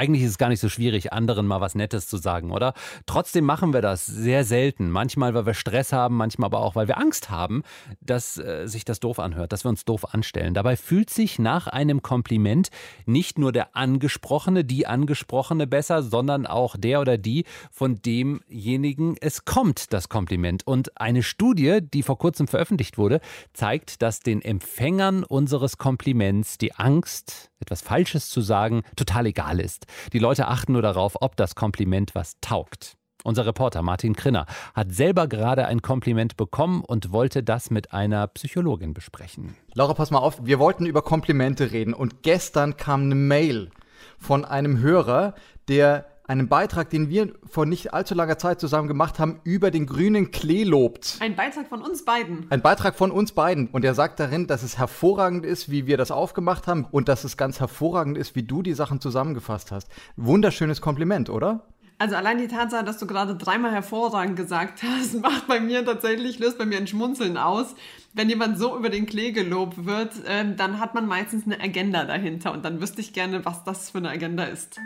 Eigentlich 0.00 0.22
ist 0.22 0.30
es 0.30 0.38
gar 0.38 0.48
nicht 0.48 0.60
so 0.60 0.70
schwierig, 0.70 1.12
anderen 1.12 1.46
mal 1.46 1.60
was 1.60 1.74
Nettes 1.74 2.08
zu 2.08 2.16
sagen, 2.16 2.52
oder? 2.52 2.72
Trotzdem 3.04 3.44
machen 3.44 3.74
wir 3.74 3.82
das 3.82 4.06
sehr 4.06 4.44
selten. 4.44 4.88
Manchmal, 4.90 5.34
weil 5.34 5.44
wir 5.44 5.52
Stress 5.52 5.92
haben, 5.92 6.16
manchmal 6.16 6.46
aber 6.46 6.60
auch, 6.60 6.74
weil 6.74 6.88
wir 6.88 6.96
Angst 6.96 7.28
haben, 7.28 7.64
dass 8.00 8.38
äh, 8.38 8.66
sich 8.66 8.86
das 8.86 9.00
doof 9.00 9.18
anhört, 9.18 9.52
dass 9.52 9.62
wir 9.66 9.68
uns 9.68 9.84
doof 9.84 10.14
anstellen. 10.14 10.54
Dabei 10.54 10.78
fühlt 10.78 11.10
sich 11.10 11.38
nach 11.38 11.66
einem 11.66 12.00
Kompliment 12.00 12.70
nicht 13.04 13.38
nur 13.38 13.52
der 13.52 13.76
Angesprochene, 13.76 14.64
die 14.64 14.86
Angesprochene 14.86 15.66
besser, 15.66 16.02
sondern 16.02 16.46
auch 16.46 16.76
der 16.78 17.02
oder 17.02 17.18
die, 17.18 17.44
von 17.70 18.00
demjenigen 18.00 19.16
es 19.20 19.44
kommt, 19.44 19.92
das 19.92 20.08
Kompliment. 20.08 20.66
Und 20.66 20.98
eine 20.98 21.22
Studie, 21.22 21.80
die 21.82 22.02
vor 22.02 22.16
kurzem 22.16 22.48
veröffentlicht 22.48 22.96
wurde, 22.96 23.20
zeigt, 23.52 24.00
dass 24.00 24.20
den 24.20 24.40
Empfängern 24.40 25.24
unseres 25.24 25.76
Kompliments 25.76 26.56
die 26.56 26.74
Angst, 26.74 27.49
etwas 27.60 27.82
Falsches 27.82 28.28
zu 28.28 28.40
sagen, 28.40 28.82
total 28.96 29.26
egal 29.26 29.60
ist. 29.60 29.86
Die 30.12 30.18
Leute 30.18 30.48
achten 30.48 30.72
nur 30.72 30.82
darauf, 30.82 31.16
ob 31.20 31.36
das 31.36 31.54
Kompliment 31.54 32.14
was 32.14 32.40
taugt. 32.40 32.96
Unser 33.22 33.44
Reporter 33.44 33.82
Martin 33.82 34.16
Krinner 34.16 34.46
hat 34.74 34.92
selber 34.92 35.28
gerade 35.28 35.66
ein 35.66 35.82
Kompliment 35.82 36.36
bekommen 36.36 36.82
und 36.82 37.12
wollte 37.12 37.42
das 37.42 37.70
mit 37.70 37.92
einer 37.92 38.26
Psychologin 38.28 38.94
besprechen. 38.94 39.56
Laura, 39.74 39.92
pass 39.92 40.10
mal 40.10 40.20
auf, 40.20 40.38
wir 40.42 40.58
wollten 40.58 40.86
über 40.86 41.02
Komplimente 41.02 41.70
reden 41.70 41.92
und 41.92 42.22
gestern 42.22 42.76
kam 42.78 43.02
eine 43.02 43.14
Mail 43.14 43.70
von 44.18 44.44
einem 44.44 44.78
Hörer, 44.78 45.34
der 45.68 46.06
einen 46.30 46.48
Beitrag, 46.48 46.90
den 46.90 47.10
wir 47.10 47.32
vor 47.44 47.66
nicht 47.66 47.92
allzu 47.92 48.14
langer 48.14 48.38
Zeit 48.38 48.60
zusammen 48.60 48.86
gemacht 48.86 49.18
haben, 49.18 49.40
über 49.42 49.72
den 49.72 49.84
grünen 49.84 50.30
Klee 50.30 50.62
lobt. 50.62 51.16
Ein 51.18 51.34
Beitrag 51.34 51.66
von 51.66 51.82
uns 51.82 52.04
beiden. 52.04 52.46
Ein 52.50 52.62
Beitrag 52.62 52.94
von 52.94 53.10
uns 53.10 53.32
beiden. 53.32 53.66
Und 53.66 53.84
er 53.84 53.94
sagt 53.94 54.20
darin, 54.20 54.46
dass 54.46 54.62
es 54.62 54.78
hervorragend 54.78 55.44
ist, 55.44 55.72
wie 55.72 55.88
wir 55.88 55.96
das 55.96 56.12
aufgemacht 56.12 56.68
haben 56.68 56.86
und 56.88 57.08
dass 57.08 57.24
es 57.24 57.36
ganz 57.36 57.58
hervorragend 57.58 58.16
ist, 58.16 58.36
wie 58.36 58.44
du 58.44 58.62
die 58.62 58.74
Sachen 58.74 59.00
zusammengefasst 59.00 59.72
hast. 59.72 59.88
Wunderschönes 60.16 60.80
Kompliment, 60.80 61.30
oder? 61.30 61.66
Also 61.98 62.14
allein 62.14 62.38
die 62.38 62.46
Tatsache, 62.46 62.84
dass 62.84 62.98
du 62.98 63.08
gerade 63.08 63.34
dreimal 63.34 63.72
hervorragend 63.72 64.36
gesagt 64.36 64.84
hast, 64.84 65.14
macht 65.20 65.48
bei 65.48 65.58
mir 65.58 65.84
tatsächlich, 65.84 66.38
löst 66.38 66.58
bei 66.58 66.64
mir 66.64 66.78
ein 66.78 66.86
Schmunzeln 66.86 67.38
aus. 67.38 67.74
Wenn 68.14 68.28
jemand 68.28 68.56
so 68.56 68.76
über 68.76 68.88
den 68.88 69.06
Klee 69.06 69.32
gelobt 69.32 69.84
wird, 69.84 70.24
äh, 70.26 70.44
dann 70.56 70.78
hat 70.78 70.94
man 70.94 71.08
meistens 71.08 71.44
eine 71.44 71.60
Agenda 71.60 72.04
dahinter 72.04 72.52
und 72.52 72.64
dann 72.64 72.80
wüsste 72.80 73.00
ich 73.00 73.12
gerne, 73.12 73.44
was 73.44 73.64
das 73.64 73.90
für 73.90 73.98
eine 73.98 74.10
Agenda 74.10 74.44
ist. 74.44 74.78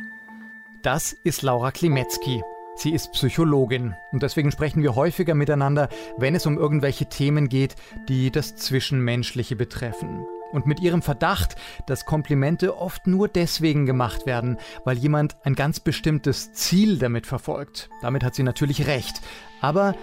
Das 0.85 1.14
ist 1.14 1.40
Laura 1.40 1.70
Klimetzki. 1.70 2.42
Sie 2.77 2.90
ist 2.90 3.12
Psychologin 3.12 3.97
und 4.12 4.23
deswegen 4.23 4.53
sprechen 4.53 4.83
wir 4.83 4.94
häufiger 4.94 5.35
miteinander, 5.35 5.88
wenn 6.18 6.35
es 6.35 6.44
um 6.44 6.59
irgendwelche 6.59 7.07
Themen 7.07 7.49
geht, 7.49 7.75
die 8.07 8.31
das 8.31 8.55
Zwischenmenschliche 8.57 9.57
betreffen. 9.57 10.27
Und 10.53 10.66
mit 10.66 10.81
ihrem 10.81 11.01
Verdacht, 11.01 11.57
dass 11.87 12.05
Komplimente 12.05 12.77
oft 12.77 13.07
nur 13.07 13.29
deswegen 13.29 13.87
gemacht 13.87 14.27
werden, 14.27 14.59
weil 14.85 14.99
jemand 14.99 15.38
ein 15.42 15.55
ganz 15.55 15.81
bestimmtes 15.81 16.53
Ziel 16.53 16.99
damit 16.99 17.27
verfolgt. 17.27 17.88
Damit 18.03 18.23
hat 18.23 18.35
sie 18.35 18.42
natürlich 18.42 18.87
recht. 18.87 19.23
Aber 19.62 19.94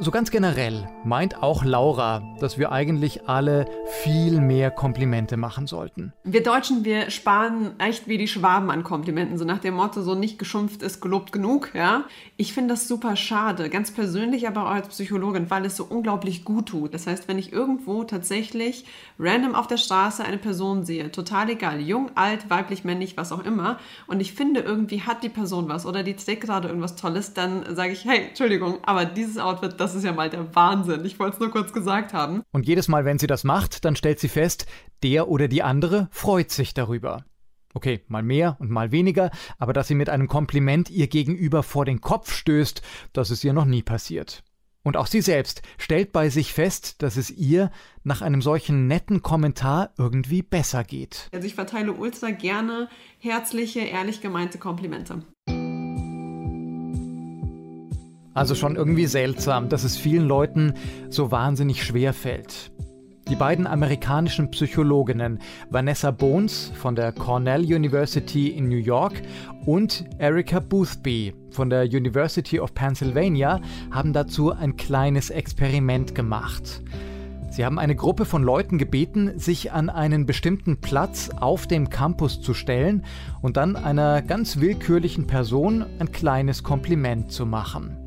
so 0.00 0.10
ganz 0.12 0.30
generell 0.30 0.88
meint 1.04 1.42
auch 1.42 1.64
Laura, 1.64 2.22
dass 2.40 2.56
wir 2.56 2.70
eigentlich 2.70 3.28
alle 3.28 3.66
viel 4.02 4.40
mehr 4.40 4.70
Komplimente 4.70 5.36
machen 5.36 5.66
sollten. 5.66 6.12
Wir 6.22 6.42
Deutschen, 6.42 6.84
wir 6.84 7.10
sparen 7.10 7.72
echt 7.78 8.06
wie 8.06 8.16
die 8.16 8.28
Schwaben 8.28 8.70
an 8.70 8.84
Komplimenten, 8.84 9.38
so 9.38 9.44
nach 9.44 9.58
dem 9.58 9.74
Motto, 9.74 10.02
so 10.02 10.14
nicht 10.14 10.38
geschumpft 10.38 10.82
ist 10.82 11.00
gelobt 11.00 11.32
genug, 11.32 11.70
ja. 11.74 12.04
Ich 12.36 12.52
finde 12.52 12.74
das 12.74 12.86
super 12.86 13.16
schade, 13.16 13.68
ganz 13.70 13.90
persönlich, 13.90 14.46
aber 14.46 14.66
auch 14.66 14.70
als 14.70 14.88
Psychologin, 14.88 15.50
weil 15.50 15.64
es 15.64 15.76
so 15.76 15.84
unglaublich 15.84 16.44
gut 16.44 16.66
tut. 16.66 16.94
Das 16.94 17.06
heißt, 17.06 17.26
wenn 17.26 17.38
ich 17.38 17.52
irgendwo 17.52 18.04
tatsächlich 18.04 18.84
random 19.18 19.56
auf 19.56 19.66
der 19.66 19.78
Straße 19.78 20.24
eine 20.24 20.38
Person 20.38 20.84
sehe, 20.84 21.10
total 21.10 21.50
egal, 21.50 21.80
jung, 21.80 22.10
alt, 22.14 22.48
weiblich, 22.50 22.84
männlich, 22.84 23.16
was 23.16 23.32
auch 23.32 23.44
immer, 23.44 23.78
und 24.06 24.20
ich 24.20 24.32
finde 24.32 24.60
irgendwie 24.60 25.02
hat 25.02 25.24
die 25.24 25.28
Person 25.28 25.68
was 25.68 25.86
oder 25.86 26.04
die 26.04 26.14
trägt 26.14 26.42
gerade 26.42 26.68
irgendwas 26.68 26.94
Tolles, 26.94 27.34
dann 27.34 27.74
sage 27.74 27.92
ich, 27.92 28.04
hey, 28.04 28.28
Entschuldigung, 28.28 28.78
aber 28.82 29.04
dieses 29.04 29.38
Outfit, 29.38 29.74
das 29.78 29.87
das 29.88 29.94
ist 29.94 30.04
ja 30.04 30.12
mal 30.12 30.28
der 30.28 30.54
Wahnsinn. 30.54 31.02
Ich 31.06 31.18
wollte 31.18 31.36
es 31.36 31.40
nur 31.40 31.50
kurz 31.50 31.72
gesagt 31.72 32.12
haben. 32.12 32.42
Und 32.52 32.66
jedes 32.66 32.88
Mal, 32.88 33.06
wenn 33.06 33.18
sie 33.18 33.26
das 33.26 33.42
macht, 33.42 33.86
dann 33.86 33.96
stellt 33.96 34.20
sie 34.20 34.28
fest, 34.28 34.66
der 35.02 35.28
oder 35.28 35.48
die 35.48 35.62
andere 35.62 36.08
freut 36.10 36.50
sich 36.50 36.74
darüber. 36.74 37.24
Okay, 37.72 38.04
mal 38.06 38.22
mehr 38.22 38.58
und 38.60 38.70
mal 38.70 38.92
weniger, 38.92 39.30
aber 39.56 39.72
dass 39.72 39.88
sie 39.88 39.94
mit 39.94 40.10
einem 40.10 40.28
Kompliment 40.28 40.90
ihr 40.90 41.06
Gegenüber 41.06 41.62
vor 41.62 41.86
den 41.86 42.02
Kopf 42.02 42.34
stößt, 42.34 42.82
das 43.14 43.30
ist 43.30 43.44
ihr 43.44 43.54
noch 43.54 43.64
nie 43.64 43.82
passiert. 43.82 44.42
Und 44.82 44.98
auch 44.98 45.06
sie 45.06 45.22
selbst 45.22 45.62
stellt 45.78 46.12
bei 46.12 46.28
sich 46.28 46.52
fest, 46.52 47.02
dass 47.02 47.16
es 47.16 47.30
ihr 47.30 47.70
nach 48.04 48.20
einem 48.20 48.42
solchen 48.42 48.88
netten 48.88 49.22
Kommentar 49.22 49.94
irgendwie 49.96 50.42
besser 50.42 50.84
geht. 50.84 51.28
Also 51.32 51.46
ich 51.46 51.54
verteile 51.54 51.92
ultra 51.92 52.30
gerne 52.30 52.90
herzliche, 53.20 53.80
ehrlich 53.80 54.20
gemeinte 54.20 54.58
Komplimente. 54.58 55.22
Also 58.34 58.54
schon 58.54 58.76
irgendwie 58.76 59.06
seltsam, 59.06 59.68
dass 59.68 59.84
es 59.84 59.96
vielen 59.96 60.26
Leuten 60.26 60.74
so 61.10 61.30
wahnsinnig 61.30 61.84
schwer 61.84 62.12
fällt. 62.12 62.70
Die 63.30 63.36
beiden 63.36 63.66
amerikanischen 63.66 64.50
Psychologinnen 64.50 65.38
Vanessa 65.68 66.10
Bones 66.10 66.72
von 66.74 66.96
der 66.96 67.12
Cornell 67.12 67.60
University 67.62 68.48
in 68.48 68.70
New 68.70 68.78
York 68.78 69.20
und 69.66 70.06
Erica 70.16 70.60
Boothby 70.60 71.34
von 71.50 71.68
der 71.68 71.82
University 71.84 72.58
of 72.58 72.72
Pennsylvania 72.72 73.60
haben 73.90 74.14
dazu 74.14 74.52
ein 74.52 74.76
kleines 74.76 75.28
Experiment 75.28 76.14
gemacht. 76.14 76.82
Sie 77.50 77.66
haben 77.66 77.78
eine 77.78 77.96
Gruppe 77.96 78.24
von 78.24 78.42
Leuten 78.42 78.78
gebeten, 78.78 79.38
sich 79.38 79.72
an 79.72 79.90
einen 79.90 80.24
bestimmten 80.24 80.80
Platz 80.80 81.28
auf 81.38 81.66
dem 81.66 81.90
Campus 81.90 82.40
zu 82.40 82.54
stellen 82.54 83.04
und 83.42 83.58
dann 83.58 83.76
einer 83.76 84.22
ganz 84.22 84.58
willkürlichen 84.58 85.26
Person 85.26 85.84
ein 85.98 86.12
kleines 86.12 86.62
Kompliment 86.62 87.30
zu 87.30 87.44
machen. 87.44 87.97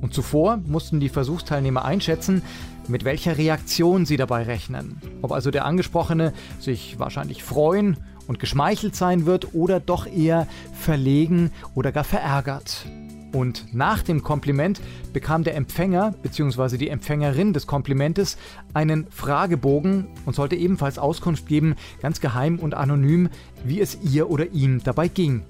Und 0.00 0.14
zuvor 0.14 0.56
mussten 0.56 1.00
die 1.00 1.08
Versuchsteilnehmer 1.08 1.84
einschätzen, 1.84 2.42
mit 2.88 3.04
welcher 3.04 3.38
Reaktion 3.38 4.06
sie 4.06 4.16
dabei 4.16 4.44
rechnen. 4.44 5.00
Ob 5.22 5.32
also 5.32 5.50
der 5.50 5.64
Angesprochene 5.64 6.32
sich 6.58 6.98
wahrscheinlich 6.98 7.42
freuen 7.42 7.96
und 8.26 8.38
geschmeichelt 8.38 8.96
sein 8.96 9.26
wird 9.26 9.54
oder 9.54 9.80
doch 9.80 10.06
eher 10.06 10.46
verlegen 10.72 11.50
oder 11.74 11.92
gar 11.92 12.04
verärgert. 12.04 12.86
Und 13.32 13.72
nach 13.72 14.02
dem 14.02 14.22
Kompliment 14.22 14.80
bekam 15.12 15.44
der 15.44 15.54
Empfänger 15.54 16.14
bzw. 16.22 16.76
die 16.78 16.88
Empfängerin 16.88 17.52
des 17.52 17.66
Komplimentes 17.66 18.36
einen 18.74 19.06
Fragebogen 19.10 20.08
und 20.26 20.34
sollte 20.34 20.56
ebenfalls 20.56 20.98
Auskunft 20.98 21.46
geben, 21.46 21.76
ganz 22.02 22.20
geheim 22.20 22.58
und 22.58 22.74
anonym, 22.74 23.28
wie 23.64 23.80
es 23.80 23.98
ihr 24.02 24.30
oder 24.30 24.50
ihm 24.50 24.82
dabei 24.82 25.06
ging. 25.08 25.42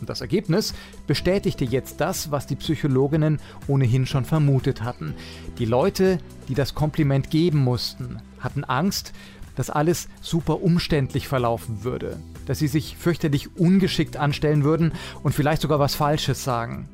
Und 0.00 0.08
das 0.08 0.20
Ergebnis 0.20 0.74
bestätigte 1.06 1.64
jetzt 1.64 2.00
das, 2.00 2.30
was 2.30 2.46
die 2.46 2.56
Psychologinnen 2.56 3.38
ohnehin 3.66 4.06
schon 4.06 4.24
vermutet 4.24 4.82
hatten. 4.82 5.14
Die 5.58 5.66
Leute, 5.66 6.18
die 6.48 6.54
das 6.54 6.74
Kompliment 6.74 7.30
geben 7.30 7.58
mussten, 7.58 8.18
hatten 8.38 8.64
Angst, 8.64 9.12
dass 9.56 9.68
alles 9.68 10.08
super 10.22 10.62
umständlich 10.62 11.28
verlaufen 11.28 11.84
würde, 11.84 12.18
dass 12.46 12.58
sie 12.58 12.68
sich 12.68 12.96
fürchterlich 12.96 13.56
ungeschickt 13.58 14.16
anstellen 14.16 14.64
würden 14.64 14.92
und 15.22 15.34
vielleicht 15.34 15.60
sogar 15.60 15.78
was 15.78 15.94
Falsches 15.94 16.44
sagen. 16.44 16.88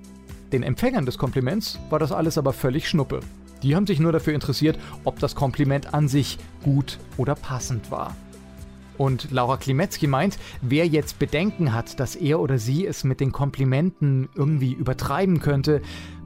Den 0.53 0.63
Empfängern 0.63 1.07
des 1.07 1.19
Kompliments 1.19 1.79
war 1.91 1.99
das 1.99 2.13
alles 2.13 2.39
aber 2.39 2.53
völlig 2.53 2.89
schnuppe. 2.89 3.21
Die 3.63 3.75
haben 3.75 3.87
sich 3.87 4.01
nur 4.01 4.13
dafür 4.13 4.35
interessiert, 4.35 4.79
ob 5.05 5.19
das 5.19 5.35
Kompliment 5.35 5.95
an 5.95 6.09
sich 6.09 6.39
gut 6.63 6.99
oder 7.17 7.35
passend 7.35 7.91
war. 7.91 8.17
Und 8.99 9.31
Laura 9.31 9.57
Klimetzki 9.57 10.07
meint, 10.07 10.39
wer 10.63 10.87
jetzt 10.87 11.19
Bedenken 11.19 11.73
hat, 11.73 12.01
dass 12.01 12.17
er 12.17 12.41
oder 12.41 12.59
sie 12.59 12.87
es 12.87 13.05
mit 13.05 13.21
den 13.21 13.33
Komplimenten 13.33 14.29
irgendwie 14.35 14.73
übertreiben 14.73 15.41
könnte, 15.41 15.83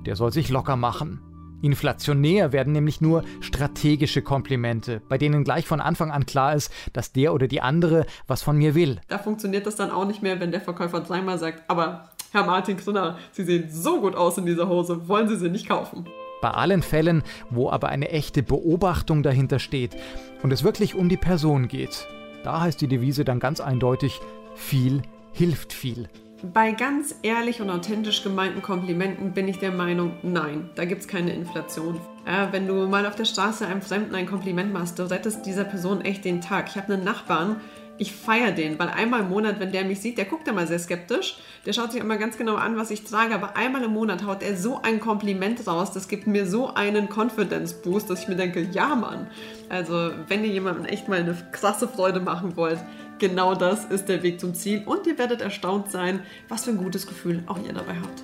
der 0.07 0.17
soll 0.17 0.33
sich 0.33 0.49
locker 0.49 0.77
machen. 0.77 1.21
Inflationär 1.63 2.53
werden 2.53 2.73
nämlich 2.73 3.01
nur 3.01 3.23
strategische 3.41 4.23
Komplimente, 4.23 5.03
bei 5.09 5.19
denen 5.19 5.45
gleich 5.45 5.67
von 5.67 5.81
Anfang 5.81 6.11
an 6.11 6.25
klar 6.25 6.55
ist, 6.55 6.73
dass 6.95 7.13
der 7.13 7.35
oder 7.35 7.49
die 7.49 7.61
andere 7.61 8.07
was 8.27 8.43
von 8.43 8.57
mir 8.57 8.75
will. 8.75 9.01
Da 9.09 9.19
funktioniert 9.19 9.67
das 9.67 9.77
dann 9.77 9.91
auch 9.91 10.07
nicht 10.07 10.23
mehr, 10.23 10.41
wenn 10.41 10.53
der 10.53 10.63
Verkäufer 10.63 11.01
dreimal 11.01 11.39
sagt, 11.39 11.69
aber 11.69 12.11
Herr 12.33 12.47
Martin 12.47 12.77
Grinner, 12.77 13.19
Sie 13.33 13.45
sehen 13.45 13.69
so 13.71 14.01
gut 14.01 14.15
aus 14.15 14.39
in 14.39 14.47
dieser 14.47 14.69
Hose, 14.69 15.09
wollen 15.09 15.29
Sie 15.29 15.37
sie 15.37 15.51
nicht 15.51 15.69
kaufen? 15.69 16.09
Bei 16.41 16.53
allen 16.53 16.81
Fällen, 16.81 17.23
wo 17.51 17.71
aber 17.71 17.91
eine 17.91 18.09
echte 18.09 18.43
Beobachtung 18.43 19.23
dahinter 19.23 19.59
steht 19.59 19.97
und 20.43 20.53
es 20.53 20.65
wirklich 20.65 20.95
um 20.95 21.11
die 21.11 21.19
Person 21.19 21.69
geht, 21.69 22.07
da 22.45 22.61
heißt 22.61 22.81
die 22.81 22.89
Devise 22.89 23.25
dann 23.25 23.41
ganz 23.41 23.61
eindeutig, 23.61 24.21
viel 24.55 25.03
hilft 25.33 25.73
viel. 25.73 26.09
Bei 26.43 26.73
ganz 26.73 27.15
ehrlich 27.23 27.61
und 27.61 27.69
authentisch 27.69 28.23
gemeinten 28.23 28.63
Komplimenten 28.63 29.33
bin 29.33 29.47
ich 29.47 29.59
der 29.59 29.73
Meinung, 29.73 30.13
nein, 30.23 30.71
da 30.75 30.87
gibt 30.87 31.03
es 31.03 31.09
keine 31.09 31.35
Inflation. 31.35 32.01
Ja, 32.27 32.51
wenn 32.51 32.67
du 32.67 32.87
mal 32.87 33.05
auf 33.05 33.15
der 33.15 33.27
Straße 33.27 33.67
einem 33.67 33.83
Fremden 33.83 34.15
ein 34.15 34.25
Kompliment 34.25 34.73
machst, 34.73 34.99
du 34.99 35.11
rettest 35.11 35.45
dieser 35.45 35.65
Person 35.65 36.01
echt 36.01 36.25
den 36.25 36.41
Tag. 36.41 36.69
Ich 36.71 36.77
habe 36.77 36.95
einen 36.95 37.05
Nachbarn, 37.05 37.57
ich 38.01 38.13
feiere 38.13 38.53
den, 38.53 38.79
weil 38.79 38.89
einmal 38.89 39.21
im 39.21 39.29
Monat, 39.29 39.61
wenn 39.61 39.73
der 39.73 39.85
mich 39.85 40.01
sieht, 40.01 40.17
der 40.17 40.25
guckt 40.25 40.49
immer 40.49 40.67
sehr 40.67 40.79
skeptisch. 40.79 41.37
Der 41.67 41.75
schaut 41.75 41.93
sich 41.93 42.01
immer 42.01 42.17
ganz 42.17 42.39
genau 42.39 42.55
an, 42.55 42.79
was 42.79 42.91
ich 42.91 43.05
trage, 43.05 43.35
aber 43.35 43.57
einmal 43.57 43.83
im 43.83 43.93
Monat 43.93 44.25
haut 44.25 44.43
er 44.43 44.57
so 44.57 44.81
ein 44.81 45.01
Kompliment 45.01 45.67
raus, 45.67 45.93
das 45.93 46.09
gibt 46.09 46.27
mir 46.27 46.47
so 46.47 46.73
einen 46.73 47.11
Confidence 47.11 47.75
Boost, 47.75 48.09
dass 48.09 48.23
ich 48.23 48.29
mir 48.29 48.37
denke, 48.37 48.63
ja 48.73 48.95
Mann. 48.95 49.27
Also, 49.69 50.13
wenn 50.29 50.43
ihr 50.45 50.51
jemandem 50.51 50.87
echt 50.87 51.09
mal 51.09 51.21
eine 51.21 51.37
krasse 51.53 51.87
Freude 51.89 52.21
machen 52.21 52.57
wollt, 52.57 52.79
genau 53.19 53.55
das 53.55 53.85
ist 53.85 54.09
der 54.09 54.23
Weg 54.23 54.41
zum 54.41 54.55
Ziel 54.55 54.83
und 54.87 55.07
ihr 55.07 55.19
werdet 55.19 55.43
erstaunt 55.43 55.91
sein, 55.91 56.23
was 56.49 56.65
für 56.65 56.71
ein 56.71 56.79
gutes 56.79 57.07
Gefühl 57.07 57.45
auch 57.49 57.59
ihr 57.63 57.75
dabei 57.75 57.97
habt. 58.01 58.23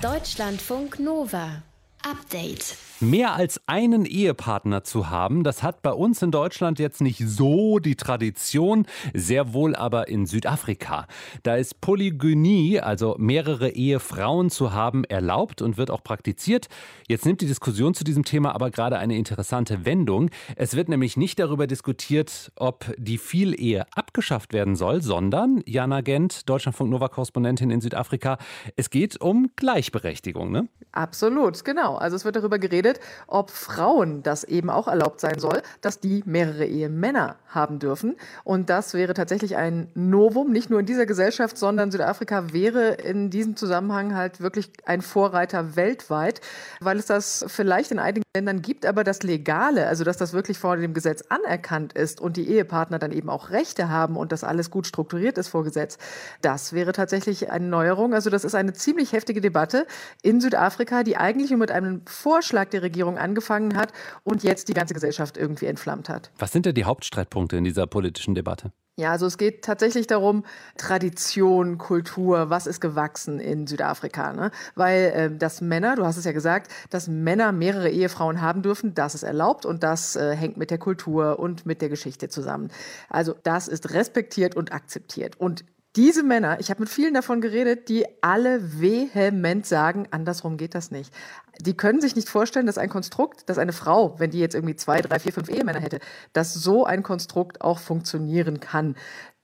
Deutschlandfunk 0.00 0.98
Nova. 0.98 1.62
Update. 2.02 2.87
Mehr 3.00 3.36
als 3.36 3.60
einen 3.66 4.04
Ehepartner 4.06 4.82
zu 4.82 5.08
haben, 5.08 5.44
das 5.44 5.62
hat 5.62 5.82
bei 5.82 5.92
uns 5.92 6.20
in 6.20 6.32
Deutschland 6.32 6.80
jetzt 6.80 7.00
nicht 7.00 7.22
so 7.24 7.78
die 7.78 7.94
Tradition, 7.94 8.86
sehr 9.14 9.52
wohl 9.52 9.76
aber 9.76 10.08
in 10.08 10.26
Südafrika. 10.26 11.06
Da 11.44 11.54
ist 11.54 11.80
Polygynie, 11.80 12.80
also 12.80 13.14
mehrere 13.16 13.70
Ehefrauen 13.70 14.50
zu 14.50 14.72
haben, 14.72 15.04
erlaubt 15.04 15.62
und 15.62 15.76
wird 15.76 15.92
auch 15.92 16.02
praktiziert. 16.02 16.66
Jetzt 17.06 17.24
nimmt 17.24 17.40
die 17.40 17.46
Diskussion 17.46 17.94
zu 17.94 18.02
diesem 18.02 18.24
Thema 18.24 18.52
aber 18.52 18.72
gerade 18.72 18.98
eine 18.98 19.16
interessante 19.16 19.84
Wendung. 19.84 20.30
Es 20.56 20.74
wird 20.74 20.88
nämlich 20.88 21.16
nicht 21.16 21.38
darüber 21.38 21.68
diskutiert, 21.68 22.50
ob 22.56 22.92
die 22.98 23.18
Vielehe 23.18 23.86
abgeschafft 23.94 24.52
werden 24.52 24.74
soll, 24.74 25.02
sondern, 25.02 25.62
Jana 25.66 26.00
Gent, 26.00 26.48
Deutschlandfunk 26.48 26.90
Nova-Korrespondentin 26.90 27.70
in 27.70 27.80
Südafrika, 27.80 28.38
es 28.74 28.90
geht 28.90 29.20
um 29.20 29.52
Gleichberechtigung, 29.54 30.50
ne? 30.50 30.68
Absolut, 30.90 31.64
genau. 31.64 31.94
Also 31.94 32.16
es 32.16 32.24
wird 32.24 32.34
darüber 32.34 32.58
geredet, 32.58 32.87
geredet, 32.88 33.00
ob 33.26 33.50
Frauen 33.50 34.22
das 34.22 34.44
eben 34.44 34.70
auch 34.70 34.88
erlaubt 34.88 35.20
sein 35.20 35.38
soll, 35.38 35.62
dass 35.80 36.00
die 36.00 36.22
mehrere 36.26 36.64
Ehemänner 36.64 37.36
haben 37.48 37.78
dürfen. 37.78 38.16
Und 38.44 38.70
das 38.70 38.94
wäre 38.94 39.14
tatsächlich 39.14 39.56
ein 39.56 39.90
Novum, 39.94 40.50
nicht 40.50 40.70
nur 40.70 40.80
in 40.80 40.86
dieser 40.86 41.06
Gesellschaft, 41.06 41.56
sondern 41.56 41.90
Südafrika 41.90 42.52
wäre 42.52 42.90
in 42.94 43.30
diesem 43.30 43.56
Zusammenhang 43.56 44.14
halt 44.14 44.40
wirklich 44.40 44.70
ein 44.84 45.02
Vorreiter 45.02 45.76
weltweit, 45.76 46.40
weil 46.80 46.98
es 46.98 47.06
das 47.06 47.44
vielleicht 47.48 47.90
in 47.90 47.98
einigen 47.98 48.24
Ländern 48.34 48.62
gibt, 48.62 48.86
aber 48.86 49.04
das 49.04 49.22
Legale, 49.22 49.86
also 49.86 50.04
dass 50.04 50.16
das 50.16 50.32
wirklich 50.32 50.58
vor 50.58 50.76
dem 50.76 50.94
Gesetz 50.94 51.24
anerkannt 51.28 51.92
ist 51.94 52.20
und 52.20 52.36
die 52.36 52.48
Ehepartner 52.48 52.98
dann 52.98 53.12
eben 53.12 53.30
auch 53.30 53.50
Rechte 53.50 53.88
haben 53.88 54.16
und 54.16 54.32
das 54.32 54.44
alles 54.44 54.70
gut 54.70 54.86
strukturiert 54.86 55.38
ist 55.38 55.48
vor 55.48 55.64
Gesetz, 55.64 55.98
das 56.42 56.72
wäre 56.72 56.92
tatsächlich 56.92 57.50
eine 57.50 57.66
Neuerung. 57.66 58.14
Also 58.14 58.30
das 58.30 58.44
ist 58.44 58.54
eine 58.54 58.72
ziemlich 58.72 59.12
heftige 59.12 59.40
Debatte 59.40 59.86
in 60.22 60.40
Südafrika, 60.40 61.02
die 61.02 61.16
eigentlich 61.16 61.50
nur 61.50 61.58
mit 61.58 61.70
einem 61.70 62.02
Vorschlag 62.06 62.68
der 62.70 62.77
Regierung 62.82 63.18
angefangen 63.18 63.76
hat 63.76 63.92
und 64.24 64.42
jetzt 64.42 64.68
die 64.68 64.74
ganze 64.74 64.94
Gesellschaft 64.94 65.36
irgendwie 65.36 65.66
entflammt 65.66 66.08
hat. 66.08 66.30
Was 66.38 66.52
sind 66.52 66.66
denn 66.66 66.74
die 66.74 66.84
Hauptstreitpunkte 66.84 67.56
in 67.56 67.64
dieser 67.64 67.86
politischen 67.86 68.34
Debatte? 68.34 68.72
Ja, 68.98 69.12
also 69.12 69.26
es 69.26 69.38
geht 69.38 69.62
tatsächlich 69.64 70.08
darum, 70.08 70.44
Tradition, 70.76 71.78
Kultur, 71.78 72.50
was 72.50 72.66
ist 72.66 72.80
gewachsen 72.80 73.38
in 73.38 73.68
Südafrika. 73.68 74.32
Ne? 74.32 74.50
Weil 74.74 75.12
äh, 75.14 75.36
dass 75.36 75.60
Männer, 75.60 75.94
du 75.94 76.04
hast 76.04 76.16
es 76.16 76.24
ja 76.24 76.32
gesagt, 76.32 76.72
dass 76.90 77.06
Männer 77.06 77.52
mehrere 77.52 77.90
Ehefrauen 77.90 78.40
haben 78.40 78.62
dürfen, 78.62 78.94
das 78.94 79.14
ist 79.14 79.22
erlaubt 79.22 79.66
und 79.66 79.84
das 79.84 80.16
äh, 80.16 80.34
hängt 80.34 80.56
mit 80.56 80.72
der 80.72 80.78
Kultur 80.78 81.38
und 81.38 81.64
mit 81.64 81.80
der 81.80 81.90
Geschichte 81.90 82.28
zusammen. 82.28 82.72
Also 83.08 83.36
das 83.44 83.68
ist 83.68 83.94
respektiert 83.94 84.56
und 84.56 84.72
akzeptiert. 84.72 85.36
Und 85.38 85.64
diese 85.96 86.22
Männer, 86.22 86.60
ich 86.60 86.70
habe 86.70 86.80
mit 86.80 86.90
vielen 86.90 87.14
davon 87.14 87.40
geredet, 87.40 87.88
die 87.88 88.04
alle 88.20 88.80
vehement 88.80 89.66
sagen, 89.66 90.06
andersrum 90.10 90.56
geht 90.56 90.74
das 90.74 90.90
nicht. 90.90 91.12
Die 91.60 91.76
können 91.76 92.00
sich 92.00 92.14
nicht 92.14 92.28
vorstellen, 92.28 92.66
dass 92.66 92.78
ein 92.78 92.88
Konstrukt, 92.90 93.48
dass 93.48 93.58
eine 93.58 93.72
Frau, 93.72 94.18
wenn 94.20 94.30
die 94.30 94.38
jetzt 94.38 94.54
irgendwie 94.54 94.76
zwei, 94.76 95.00
drei, 95.00 95.18
vier, 95.18 95.32
fünf 95.32 95.48
Ehemänner 95.48 95.80
hätte, 95.80 95.98
dass 96.32 96.54
so 96.54 96.84
ein 96.84 97.02
Konstrukt 97.02 97.62
auch 97.62 97.78
funktionieren 97.78 98.60
kann. 98.60 98.96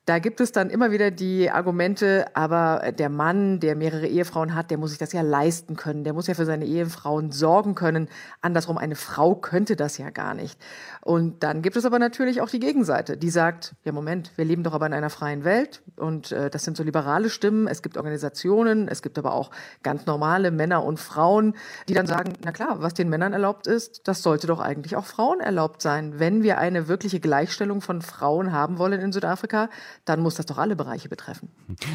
Da 0.06 0.18
gibt 0.18 0.42
es 0.42 0.52
dann 0.52 0.68
immer 0.68 0.90
wieder 0.90 1.10
die 1.10 1.50
Argumente, 1.50 2.26
aber 2.34 2.92
der 2.92 3.08
Mann, 3.08 3.58
der 3.58 3.74
mehrere 3.74 4.06
Ehefrauen 4.06 4.54
hat, 4.54 4.70
der 4.70 4.76
muss 4.76 4.90
sich 4.90 4.98
das 4.98 5.14
ja 5.14 5.22
leisten 5.22 5.76
können, 5.76 6.04
der 6.04 6.12
muss 6.12 6.26
ja 6.26 6.34
für 6.34 6.44
seine 6.44 6.66
Ehefrauen 6.66 7.32
sorgen 7.32 7.74
können. 7.74 8.08
Andersrum, 8.42 8.76
eine 8.76 8.96
Frau 8.96 9.34
könnte 9.34 9.76
das 9.76 9.96
ja 9.96 10.10
gar 10.10 10.34
nicht. 10.34 10.60
Und 11.00 11.42
dann 11.42 11.62
gibt 11.62 11.76
es 11.76 11.86
aber 11.86 11.98
natürlich 11.98 12.42
auch 12.42 12.50
die 12.50 12.60
Gegenseite, 12.60 13.16
die 13.16 13.30
sagt, 13.30 13.76
ja 13.82 13.92
Moment, 13.92 14.30
wir 14.36 14.44
leben 14.44 14.62
doch 14.62 14.74
aber 14.74 14.86
in 14.86 14.92
einer 14.92 15.08
freien 15.08 15.42
Welt 15.42 15.82
und 15.96 16.32
äh, 16.32 16.50
das 16.50 16.64
sind 16.64 16.76
so 16.76 16.82
liberale 16.82 17.30
Stimmen, 17.30 17.66
es 17.66 17.80
gibt 17.80 17.96
Organisationen, 17.96 18.88
es 18.88 19.00
gibt 19.00 19.18
aber 19.18 19.32
auch 19.32 19.50
ganz 19.82 20.04
normale 20.04 20.50
Männer 20.50 20.84
und 20.84 21.00
Frauen, 21.00 21.54
die 21.88 21.94
dann 21.94 22.06
sagen, 22.06 22.34
na 22.44 22.52
klar, 22.52 22.82
was 22.82 22.92
den 22.92 23.08
Männern 23.08 23.32
erlaubt 23.32 23.66
ist, 23.66 24.06
das 24.06 24.22
sollte 24.22 24.46
doch 24.46 24.60
eigentlich 24.60 24.96
auch 24.96 25.06
Frauen 25.06 25.40
erlaubt 25.40 25.80
sein. 25.80 26.18
Wenn 26.18 26.42
wir 26.42 26.58
eine 26.58 26.88
wirkliche 26.88 27.20
Gleichstellung 27.20 27.80
von 27.80 28.02
Frauen 28.02 28.52
haben 28.52 28.76
wollen 28.76 29.00
in 29.00 29.12
Südafrika, 29.12 29.70
dann 30.04 30.20
muss 30.20 30.34
das 30.34 30.46
doch 30.46 30.58
alle 30.58 30.76
Bereiche 30.76 31.08
betreffen. 31.08 31.50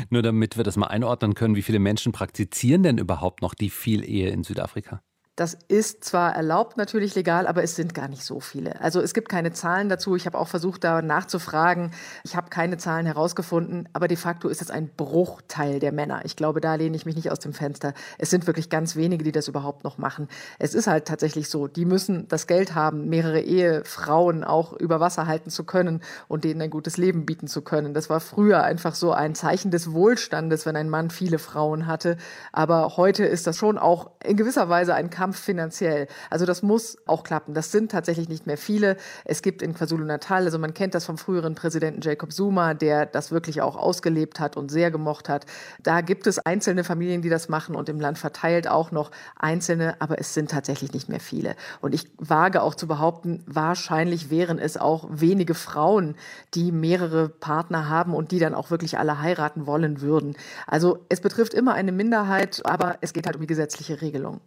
Nur 0.09 0.21
damit 0.21 0.57
wir 0.57 0.63
das 0.63 0.77
mal 0.77 0.88
einordnen 0.88 1.33
können, 1.33 1.55
wie 1.55 1.62
viele 1.62 1.79
Menschen 1.79 2.12
praktizieren 2.12 2.83
denn 2.83 2.97
überhaupt 2.97 3.41
noch 3.41 3.53
die 3.53 3.69
Vielehe 3.69 4.29
in 4.29 4.43
Südafrika? 4.43 5.01
Das 5.39 5.58
ist 5.69 6.04
zwar 6.04 6.36
erlaubt, 6.36 6.75
natürlich 6.75 7.15
legal, 7.15 7.47
aber 7.47 7.63
es 7.63 7.78
sind 7.78 7.93
gar 7.93 8.10
nicht 8.10 8.25
so 8.25 8.41
viele. 8.41 8.82
Also 8.82 8.99
es 8.99 9.13
gibt 9.13 9.30
keine 9.30 9.54
Zahlen 9.54 9.88
dazu. 9.88 10.17
Ich 10.17 10.25
habe 10.25 10.38
auch 10.38 10.49
versucht, 10.49 10.84
da 10.84 11.02
nachzufragen. 11.02 11.91
Ich 12.25 12.36
habe 12.36 12.49
keine 12.49 12.75
Zahlen 12.75 13.06
herausgefunden, 13.06 13.88
aber 13.93 14.10
de 14.10 14.17
facto 14.17 14.49
ist 14.49 14.62
es 14.62 14.69
ein 14.69 14.89
Bruchteil 14.89 15.80
der 15.80 15.93
Männer. 15.93 16.25
Ich 16.25 16.36
glaube, 16.36 16.60
da 16.60 16.75
lehne 16.75 16.97
ich 16.97 17.06
mich 17.06 17.15
nicht 17.15 17.32
aus 17.32 17.39
dem 17.39 17.54
Fenster. 17.54 17.93
Es 18.17 18.30
sind 18.30 18.47
wirklich 18.47 18.69
ganz 18.69 18.97
wenige, 18.97 19.23
die 19.23 19.32
das 19.32 19.47
überhaupt 19.47 19.86
noch 19.86 19.97
machen. 19.97 20.28
Es 20.58 20.75
ist 20.75 20.88
halt 20.88 21.06
tatsächlich 21.06 21.47
so, 21.47 21.67
die 21.67 21.86
müssen 21.86 22.28
das 22.28 22.45
Geld 22.45 22.75
haben, 22.75 23.08
mehrere 23.08 23.39
Ehefrauen 23.39 24.43
auch 24.43 24.73
über 24.73 24.99
Wasser 24.99 25.25
halten 25.25 25.52
zu 25.52 25.63
können 25.63 26.02
und 26.28 26.43
denen 26.43 26.62
ein 26.62 26.69
gutes 26.69 26.97
Leben 26.97 27.25
bieten 27.25 27.47
zu 27.47 27.62
können. 27.62 27.93
Das 27.93 28.10
war 28.10 28.19
früher 28.19 28.63
einfach 28.63 28.93
so 28.93 29.13
ein 29.13 29.36
Zeichen 29.36 29.71
des 29.71 29.93
Wohlstandes, 29.93 30.65
wenn 30.65 30.75
ein 30.75 30.89
Mann 30.89 31.12
viele 31.12 31.39
Frauen 31.39 31.88
hatte. 31.88 32.17
Aber 32.52 32.97
heute 32.97 33.23
ist 33.23 33.47
das 33.47 33.56
schon 33.56 33.78
auch 33.78 34.12
in 34.21 34.36
gewisser 34.36 34.67
Weise 34.67 34.95
ein 34.95 35.10
Kampf 35.10 35.28
Kampf 35.29 35.39
finanziell. 35.39 36.07
Also 36.31 36.47
das 36.47 36.63
muss 36.63 36.97
auch 37.05 37.23
klappen. 37.23 37.53
Das 37.53 37.71
sind 37.71 37.91
tatsächlich 37.91 38.29
nicht 38.29 38.47
mehr 38.47 38.57
viele. 38.57 38.97
Es 39.25 39.43
gibt 39.43 39.61
in 39.61 39.75
KwaZulu-Natal, 39.75 40.45
also 40.45 40.57
man 40.57 40.73
kennt 40.73 40.95
das 40.95 41.05
vom 41.05 41.19
früheren 41.19 41.53
Präsidenten 41.53 42.01
Jacob 42.01 42.33
Zuma, 42.33 42.73
der 42.73 43.05
das 43.05 43.31
wirklich 43.31 43.61
auch 43.61 43.75
ausgelebt 43.75 44.39
hat 44.39 44.57
und 44.57 44.71
sehr 44.71 44.89
gemocht 44.89 45.29
hat. 45.29 45.45
Da 45.83 46.01
gibt 46.01 46.25
es 46.25 46.39
einzelne 46.39 46.83
Familien, 46.83 47.21
die 47.21 47.29
das 47.29 47.47
machen 47.47 47.75
und 47.75 47.89
im 47.89 47.99
Land 47.99 48.17
verteilt 48.17 48.67
auch 48.67 48.91
noch 48.91 49.11
einzelne, 49.37 50.01
aber 50.01 50.17
es 50.19 50.33
sind 50.33 50.49
tatsächlich 50.49 50.93
nicht 50.93 51.09
mehr 51.09 51.19
viele. 51.19 51.55
Und 51.79 51.93
ich 51.93 52.09
wage 52.17 52.63
auch 52.63 52.73
zu 52.73 52.87
behaupten, 52.87 53.43
wahrscheinlich 53.45 54.31
wären 54.31 54.57
es 54.57 54.77
auch 54.77 55.05
wenige 55.11 55.53
Frauen, 55.53 56.15
die 56.55 56.71
mehrere 56.71 57.29
Partner 57.29 57.87
haben 57.87 58.15
und 58.15 58.31
die 58.31 58.39
dann 58.39 58.55
auch 58.55 58.71
wirklich 58.71 58.97
alle 58.97 59.21
heiraten 59.21 59.67
wollen 59.67 60.01
würden. 60.01 60.35
Also 60.65 61.05
es 61.07 61.21
betrifft 61.21 61.53
immer 61.53 61.75
eine 61.75 61.91
Minderheit, 61.91 62.61
aber 62.63 62.97
es 63.01 63.13
geht 63.13 63.27
halt 63.27 63.35
um 63.35 63.41
die 63.41 63.47
gesetzliche 63.47 64.01
Regelung. 64.01 64.41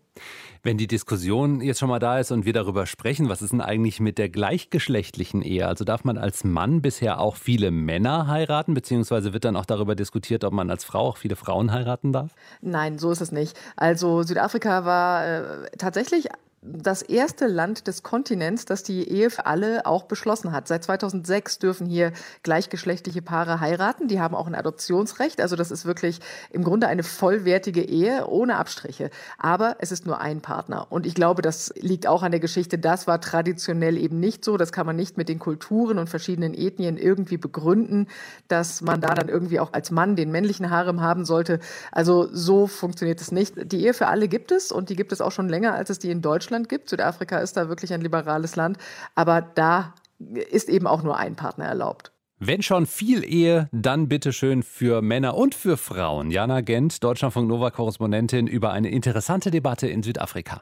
Wenn 0.64 0.78
die 0.78 0.86
Diskussion 0.86 1.60
jetzt 1.60 1.80
schon 1.80 1.88
mal 1.88 1.98
da 1.98 2.20
ist 2.20 2.30
und 2.30 2.44
wir 2.44 2.52
darüber 2.52 2.86
sprechen, 2.86 3.28
was 3.28 3.42
ist 3.42 3.50
denn 3.50 3.60
eigentlich 3.60 3.98
mit 3.98 4.16
der 4.16 4.28
gleichgeschlechtlichen 4.28 5.42
Ehe? 5.42 5.66
Also 5.66 5.84
darf 5.84 6.04
man 6.04 6.18
als 6.18 6.44
Mann 6.44 6.82
bisher 6.82 7.18
auch 7.18 7.34
viele 7.34 7.72
Männer 7.72 8.28
heiraten, 8.28 8.72
beziehungsweise 8.72 9.32
wird 9.32 9.44
dann 9.44 9.56
auch 9.56 9.66
darüber 9.66 9.96
diskutiert, 9.96 10.44
ob 10.44 10.52
man 10.52 10.70
als 10.70 10.84
Frau 10.84 11.00
auch 11.00 11.16
viele 11.16 11.34
Frauen 11.34 11.72
heiraten 11.72 12.12
darf? 12.12 12.32
Nein, 12.60 12.98
so 12.98 13.10
ist 13.10 13.20
es 13.20 13.32
nicht. 13.32 13.58
Also 13.76 14.22
Südafrika 14.22 14.84
war 14.84 15.26
äh, 15.26 15.70
tatsächlich 15.78 16.28
das 16.64 17.02
erste 17.02 17.48
Land 17.48 17.88
des 17.88 18.04
Kontinents, 18.04 18.64
das 18.64 18.84
die 18.84 19.08
Ehe 19.08 19.30
für 19.30 19.46
alle 19.46 19.84
auch 19.84 20.04
beschlossen 20.04 20.52
hat. 20.52 20.68
Seit 20.68 20.84
2006 20.84 21.58
dürfen 21.58 21.88
hier 21.88 22.12
gleichgeschlechtliche 22.44 23.20
Paare 23.20 23.58
heiraten. 23.58 24.06
Die 24.06 24.20
haben 24.20 24.36
auch 24.36 24.46
ein 24.46 24.54
Adoptionsrecht. 24.54 25.40
Also 25.40 25.56
das 25.56 25.72
ist 25.72 25.86
wirklich 25.86 26.20
im 26.50 26.62
Grunde 26.62 26.86
eine 26.86 27.02
vollwertige 27.02 27.82
Ehe 27.82 28.28
ohne 28.28 28.56
Abstriche. 28.56 29.10
Aber 29.38 29.76
es 29.80 29.90
ist 29.90 30.06
nur 30.06 30.20
ein 30.20 30.40
Partner. 30.40 30.86
Und 30.90 31.04
ich 31.04 31.16
glaube, 31.16 31.42
das 31.42 31.74
liegt 31.80 32.06
auch 32.06 32.22
an 32.22 32.30
der 32.30 32.38
Geschichte. 32.38 32.78
Das 32.78 33.08
war 33.08 33.20
traditionell 33.20 33.98
eben 33.98 34.20
nicht 34.20 34.44
so. 34.44 34.56
Das 34.56 34.70
kann 34.70 34.86
man 34.86 34.94
nicht 34.94 35.16
mit 35.16 35.28
den 35.28 35.40
Kulturen 35.40 35.98
und 35.98 36.08
verschiedenen 36.08 36.54
Ethnien 36.54 36.96
irgendwie 36.96 37.38
begründen, 37.38 38.06
dass 38.46 38.82
man 38.82 39.00
da 39.00 39.14
dann 39.14 39.28
irgendwie 39.28 39.58
auch 39.58 39.72
als 39.72 39.90
Mann 39.90 40.14
den 40.14 40.30
männlichen 40.30 40.70
Harem 40.70 41.00
haben 41.00 41.24
sollte. 41.24 41.58
Also 41.90 42.28
so 42.32 42.68
funktioniert 42.68 43.20
es 43.20 43.32
nicht. 43.32 43.72
Die 43.72 43.84
Ehe 43.84 43.94
für 43.94 44.06
alle 44.06 44.28
gibt 44.28 44.52
es 44.52 44.70
und 44.70 44.90
die 44.90 44.96
gibt 44.96 45.10
es 45.10 45.20
auch 45.20 45.32
schon 45.32 45.48
länger, 45.48 45.74
als 45.74 45.90
es 45.90 45.98
die 45.98 46.12
in 46.12 46.22
Deutschland 46.22 46.51
Deutschland 46.52 46.68
gibt. 46.68 46.90
Südafrika 46.90 47.38
ist 47.38 47.56
da 47.56 47.68
wirklich 47.68 47.94
ein 47.94 48.02
liberales 48.02 48.56
Land, 48.56 48.76
aber 49.14 49.40
da 49.40 49.94
ist 50.18 50.68
eben 50.68 50.86
auch 50.86 51.02
nur 51.02 51.16
ein 51.16 51.34
Partner 51.34 51.64
erlaubt. 51.64 52.12
Wenn 52.38 52.62
schon 52.62 52.86
viel 52.86 53.24
Ehe, 53.24 53.68
dann 53.72 54.08
bitte 54.08 54.32
schön 54.32 54.62
für 54.62 55.00
Männer 55.00 55.36
und 55.36 55.54
für 55.54 55.76
Frauen. 55.76 56.30
Jana 56.30 56.60
Gent, 56.60 57.02
Deutschlandfunk 57.02 57.48
Nova 57.48 57.70
Korrespondentin 57.70 58.46
über 58.48 58.72
eine 58.72 58.90
interessante 58.90 59.50
Debatte 59.50 59.86
in 59.86 60.02
Südafrika. 60.02 60.60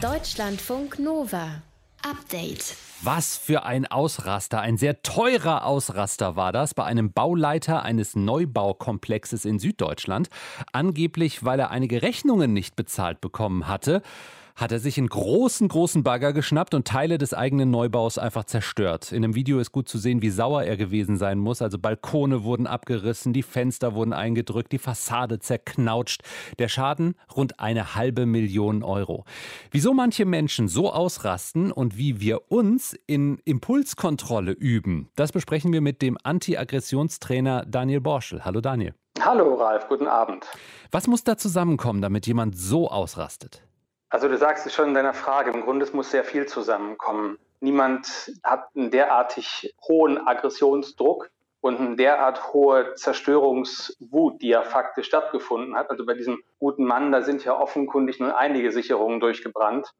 Deutschlandfunk 0.00 0.98
Nova. 0.98 1.62
Update. 2.02 2.76
Was 3.02 3.36
für 3.36 3.64
ein 3.64 3.86
Ausraster, 3.86 4.60
ein 4.60 4.76
sehr 4.76 5.02
teurer 5.02 5.64
Ausraster 5.64 6.36
war 6.36 6.52
das 6.52 6.74
bei 6.74 6.84
einem 6.84 7.12
Bauleiter 7.12 7.82
eines 7.82 8.16
Neubaukomplexes 8.16 9.44
in 9.44 9.58
Süddeutschland. 9.58 10.28
Angeblich, 10.72 11.44
weil 11.44 11.60
er 11.60 11.70
einige 11.70 12.02
Rechnungen 12.02 12.52
nicht 12.52 12.76
bezahlt 12.76 13.20
bekommen 13.20 13.68
hatte 13.68 14.02
hat 14.54 14.70
er 14.70 14.78
sich 14.78 14.98
einen 14.98 15.08
großen, 15.08 15.66
großen 15.66 16.04
Bagger 16.04 16.32
geschnappt 16.32 16.74
und 16.74 16.86
Teile 16.86 17.18
des 17.18 17.34
eigenen 17.34 17.70
Neubaus 17.70 18.18
einfach 18.18 18.44
zerstört. 18.44 19.10
In 19.10 19.24
einem 19.24 19.34
Video 19.34 19.58
ist 19.58 19.72
gut 19.72 19.88
zu 19.88 19.98
sehen, 19.98 20.22
wie 20.22 20.30
sauer 20.30 20.62
er 20.62 20.76
gewesen 20.76 21.16
sein 21.16 21.38
muss. 21.38 21.60
Also 21.60 21.78
Balkone 21.78 22.44
wurden 22.44 22.66
abgerissen, 22.66 23.32
die 23.32 23.42
Fenster 23.42 23.94
wurden 23.94 24.12
eingedrückt, 24.12 24.70
die 24.70 24.78
Fassade 24.78 25.40
zerknautscht. 25.40 26.22
Der 26.58 26.68
Schaden 26.68 27.16
rund 27.36 27.58
eine 27.58 27.96
halbe 27.96 28.26
Million 28.26 28.84
Euro. 28.84 29.24
Wieso 29.72 29.92
manche 29.92 30.24
Menschen 30.24 30.68
so 30.68 30.92
ausrasten 30.92 31.72
und 31.72 31.98
wie 31.98 32.20
wir 32.20 32.52
uns 32.52 32.96
in 33.06 33.38
Impulskontrolle 33.44 34.52
üben, 34.52 35.10
das 35.16 35.32
besprechen 35.32 35.72
wir 35.72 35.80
mit 35.80 36.00
dem 36.00 36.16
Anti-Aggressionstrainer 36.22 37.66
Daniel 37.66 38.00
Borschel. 38.00 38.44
Hallo 38.44 38.60
Daniel. 38.60 38.94
Hallo 39.20 39.54
Ralf, 39.54 39.88
guten 39.88 40.06
Abend. 40.06 40.44
Was 40.90 41.06
muss 41.06 41.24
da 41.24 41.36
zusammenkommen, 41.36 42.02
damit 42.02 42.26
jemand 42.26 42.56
so 42.56 42.90
ausrastet? 42.90 43.62
Also 44.14 44.28
du 44.28 44.38
sagst 44.38 44.64
es 44.64 44.72
schon 44.72 44.90
in 44.90 44.94
deiner 44.94 45.12
Frage, 45.12 45.50
im 45.50 45.62
Grunde 45.62 45.88
muss 45.92 46.12
sehr 46.12 46.22
viel 46.22 46.46
zusammenkommen. 46.46 47.36
Niemand 47.58 48.30
hat 48.44 48.68
einen 48.76 48.92
derartig 48.92 49.74
hohen 49.88 50.24
Aggressionsdruck 50.24 51.30
und 51.60 51.80
eine 51.80 51.96
derart 51.96 52.52
hohe 52.52 52.94
Zerstörungswut, 52.94 54.40
die 54.40 54.50
ja 54.50 54.62
faktisch 54.62 55.08
stattgefunden 55.08 55.74
hat. 55.74 55.90
Also 55.90 56.06
bei 56.06 56.14
diesem 56.14 56.40
guten 56.60 56.84
Mann, 56.84 57.10
da 57.10 57.22
sind 57.22 57.44
ja 57.44 57.58
offenkundig 57.58 58.20
nur 58.20 58.38
einige 58.38 58.70
Sicherungen 58.70 59.18
durchgebrannt. 59.18 59.90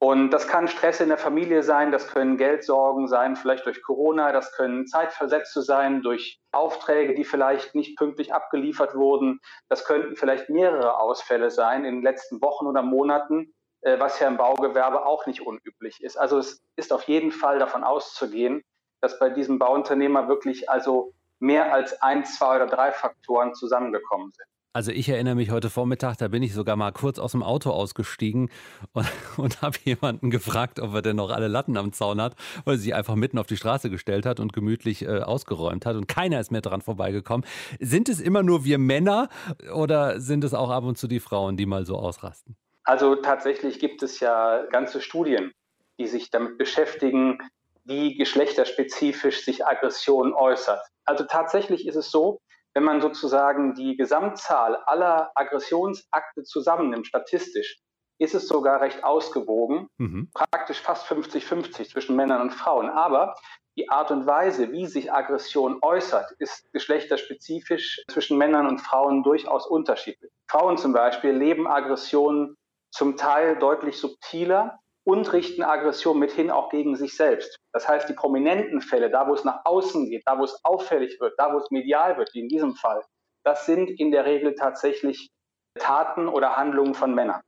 Und 0.00 0.30
das 0.30 0.46
kann 0.46 0.68
Stress 0.68 1.00
in 1.00 1.08
der 1.08 1.18
Familie 1.18 1.64
sein, 1.64 1.90
das 1.90 2.06
können 2.06 2.36
Geldsorgen 2.36 3.08
sein, 3.08 3.34
vielleicht 3.34 3.66
durch 3.66 3.82
Corona, 3.82 4.30
das 4.30 4.52
können 4.52 4.86
Zeitversetze 4.86 5.60
sein, 5.62 6.02
durch 6.02 6.40
Aufträge, 6.52 7.14
die 7.14 7.24
vielleicht 7.24 7.74
nicht 7.74 7.98
pünktlich 7.98 8.32
abgeliefert 8.32 8.94
wurden. 8.94 9.40
Das 9.68 9.84
könnten 9.84 10.14
vielleicht 10.14 10.50
mehrere 10.50 11.00
Ausfälle 11.00 11.50
sein 11.50 11.84
in 11.84 11.96
den 11.96 12.02
letzten 12.02 12.40
Wochen 12.40 12.66
oder 12.66 12.82
Monaten, 12.82 13.52
äh, 13.80 13.98
was 13.98 14.20
ja 14.20 14.28
im 14.28 14.36
Baugewerbe 14.36 15.04
auch 15.04 15.26
nicht 15.26 15.44
unüblich 15.44 16.00
ist. 16.00 16.16
Also 16.16 16.38
es 16.38 16.62
ist 16.76 16.92
auf 16.92 17.02
jeden 17.04 17.32
Fall 17.32 17.58
davon 17.58 17.82
auszugehen, 17.82 18.62
dass 19.00 19.18
bei 19.18 19.30
diesem 19.30 19.58
Bauunternehmer 19.58 20.28
wirklich 20.28 20.70
also 20.70 21.12
mehr 21.40 21.72
als 21.72 22.00
ein, 22.02 22.24
zwei 22.24 22.56
oder 22.56 22.66
drei 22.66 22.92
Faktoren 22.92 23.54
zusammengekommen 23.54 24.30
sind. 24.30 24.46
Also 24.78 24.92
ich 24.92 25.08
erinnere 25.08 25.34
mich 25.34 25.50
heute 25.50 25.70
Vormittag, 25.70 26.18
da 26.18 26.28
bin 26.28 26.40
ich 26.40 26.54
sogar 26.54 26.76
mal 26.76 26.92
kurz 26.92 27.18
aus 27.18 27.32
dem 27.32 27.42
Auto 27.42 27.70
ausgestiegen 27.70 28.48
und, 28.92 29.08
und 29.36 29.60
habe 29.60 29.76
jemanden 29.82 30.30
gefragt, 30.30 30.78
ob 30.78 30.94
er 30.94 31.02
denn 31.02 31.16
noch 31.16 31.32
alle 31.32 31.48
Latten 31.48 31.76
am 31.76 31.92
Zaun 31.92 32.22
hat, 32.22 32.36
weil 32.64 32.76
sie 32.76 32.84
sich 32.84 32.94
einfach 32.94 33.16
mitten 33.16 33.38
auf 33.38 33.48
die 33.48 33.56
Straße 33.56 33.90
gestellt 33.90 34.24
hat 34.24 34.38
und 34.38 34.52
gemütlich 34.52 35.02
äh, 35.02 35.18
ausgeräumt 35.18 35.84
hat 35.84 35.96
und 35.96 36.06
keiner 36.06 36.38
ist 36.38 36.52
mehr 36.52 36.60
dran 36.60 36.80
vorbeigekommen. 36.80 37.44
Sind 37.80 38.08
es 38.08 38.20
immer 38.20 38.44
nur 38.44 38.64
wir 38.64 38.78
Männer 38.78 39.30
oder 39.74 40.20
sind 40.20 40.44
es 40.44 40.54
auch 40.54 40.70
ab 40.70 40.84
und 40.84 40.96
zu 40.96 41.08
die 41.08 41.18
Frauen, 41.18 41.56
die 41.56 41.66
mal 41.66 41.84
so 41.84 41.96
ausrasten? 41.96 42.56
Also 42.84 43.16
tatsächlich 43.16 43.80
gibt 43.80 44.04
es 44.04 44.20
ja 44.20 44.64
ganze 44.70 45.00
Studien, 45.00 45.50
die 45.98 46.06
sich 46.06 46.30
damit 46.30 46.56
beschäftigen, 46.56 47.38
wie 47.82 48.16
geschlechterspezifisch 48.16 49.44
sich 49.44 49.66
Aggression 49.66 50.34
äußert. 50.34 50.82
Also 51.04 51.24
tatsächlich 51.24 51.84
ist 51.84 51.96
es 51.96 52.12
so, 52.12 52.38
wenn 52.78 52.84
man 52.84 53.00
sozusagen 53.00 53.74
die 53.74 53.96
Gesamtzahl 53.96 54.76
aller 54.86 55.32
Aggressionsakte 55.34 56.44
zusammennimmt, 56.44 57.08
statistisch, 57.08 57.80
ist 58.20 58.36
es 58.36 58.46
sogar 58.46 58.80
recht 58.80 59.02
ausgewogen, 59.02 59.88
mhm. 59.96 60.30
praktisch 60.32 60.80
fast 60.80 61.04
50-50 61.08 61.90
zwischen 61.90 62.14
Männern 62.14 62.40
und 62.40 62.52
Frauen. 62.52 62.88
Aber 62.88 63.34
die 63.76 63.88
Art 63.88 64.12
und 64.12 64.26
Weise, 64.26 64.70
wie 64.70 64.86
sich 64.86 65.12
Aggression 65.12 65.78
äußert, 65.82 66.30
ist 66.38 66.72
geschlechterspezifisch 66.72 68.00
zwischen 68.12 68.38
Männern 68.38 68.68
und 68.68 68.78
Frauen 68.78 69.24
durchaus 69.24 69.66
unterschiedlich. 69.66 70.30
Frauen 70.48 70.78
zum 70.78 70.92
Beispiel 70.92 71.32
leben 71.32 71.66
Aggressionen 71.66 72.54
zum 72.92 73.16
Teil 73.16 73.58
deutlich 73.58 73.98
subtiler 73.98 74.78
und 75.08 75.32
richten 75.32 75.62
Aggression 75.62 76.18
mithin 76.18 76.50
auch 76.50 76.68
gegen 76.68 76.94
sich 76.94 77.16
selbst. 77.16 77.56
Das 77.72 77.88
heißt, 77.88 78.10
die 78.10 78.12
prominenten 78.12 78.82
Fälle, 78.82 79.10
da 79.10 79.26
wo 79.26 79.32
es 79.32 79.42
nach 79.42 79.60
außen 79.64 80.10
geht, 80.10 80.22
da 80.26 80.38
wo 80.38 80.44
es 80.44 80.60
auffällig 80.64 81.18
wird, 81.18 81.32
da 81.38 81.50
wo 81.54 81.56
es 81.56 81.70
medial 81.70 82.18
wird, 82.18 82.28
wie 82.34 82.40
in 82.40 82.48
diesem 82.48 82.74
Fall, 82.74 83.02
das 83.42 83.64
sind 83.64 83.88
in 83.88 84.10
der 84.10 84.26
Regel 84.26 84.54
tatsächlich 84.54 85.30
Taten 85.78 86.28
oder 86.28 86.58
Handlungen 86.58 86.92
von 86.92 87.14
Männern. 87.14 87.40